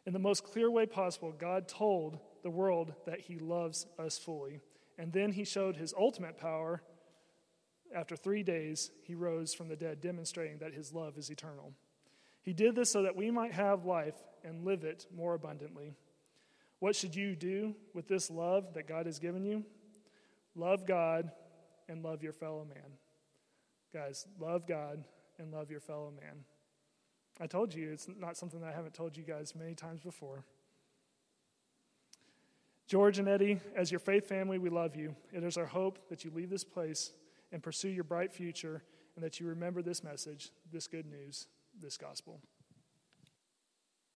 In 0.06 0.12
the 0.14 0.18
most 0.18 0.44
clear 0.44 0.70
way 0.70 0.86
possible, 0.86 1.32
God 1.32 1.68
told 1.68 2.18
the 2.42 2.50
world 2.50 2.94
that 3.04 3.20
he 3.20 3.38
loves 3.38 3.86
us 3.98 4.18
fully. 4.18 4.60
And 4.96 5.12
then 5.12 5.32
he 5.32 5.44
showed 5.44 5.76
his 5.76 5.92
ultimate 5.98 6.38
power. 6.38 6.82
After 7.94 8.16
three 8.16 8.42
days, 8.42 8.90
he 9.02 9.14
rose 9.14 9.52
from 9.52 9.68
the 9.68 9.76
dead, 9.76 10.00
demonstrating 10.00 10.58
that 10.58 10.72
his 10.72 10.94
love 10.94 11.18
is 11.18 11.30
eternal. 11.30 11.74
He 12.42 12.54
did 12.54 12.74
this 12.74 12.90
so 12.90 13.02
that 13.02 13.16
we 13.16 13.30
might 13.30 13.52
have 13.52 13.84
life 13.84 14.16
and 14.42 14.64
live 14.64 14.84
it 14.84 15.06
more 15.14 15.34
abundantly. 15.34 15.92
What 16.78 16.96
should 16.96 17.14
you 17.14 17.36
do 17.36 17.74
with 17.92 18.08
this 18.08 18.30
love 18.30 18.72
that 18.74 18.88
God 18.88 19.06
has 19.06 19.18
given 19.18 19.44
you? 19.44 19.64
Love 20.54 20.86
God 20.86 21.30
and 21.88 22.02
love 22.02 22.22
your 22.22 22.32
fellow 22.32 22.64
man. 22.64 22.92
Guys, 23.92 24.26
love 24.38 24.66
God 24.66 25.04
and 25.38 25.52
love 25.52 25.70
your 25.70 25.80
fellow 25.80 26.12
man. 26.20 26.44
I 27.40 27.46
told 27.46 27.72
you 27.72 27.90
it's 27.92 28.08
not 28.18 28.36
something 28.36 28.60
that 28.60 28.68
I 28.68 28.72
haven't 28.72 28.94
told 28.94 29.16
you 29.16 29.22
guys 29.22 29.54
many 29.54 29.74
times 29.74 30.00
before. 30.00 30.44
George 32.86 33.18
and 33.18 33.28
Eddie, 33.28 33.60
as 33.76 33.90
your 33.90 34.00
faith 34.00 34.26
family, 34.26 34.58
we 34.58 34.70
love 34.70 34.96
you. 34.96 35.14
It 35.32 35.44
is 35.44 35.56
our 35.56 35.66
hope 35.66 36.08
that 36.08 36.24
you 36.24 36.30
leave 36.34 36.50
this 36.50 36.64
place 36.64 37.12
and 37.52 37.62
pursue 37.62 37.88
your 37.88 38.04
bright 38.04 38.32
future 38.32 38.82
and 39.14 39.24
that 39.24 39.40
you 39.40 39.46
remember 39.46 39.82
this 39.82 40.02
message, 40.02 40.50
this 40.72 40.86
good 40.86 41.06
news, 41.06 41.48
this 41.80 41.96
gospel. 41.96 42.40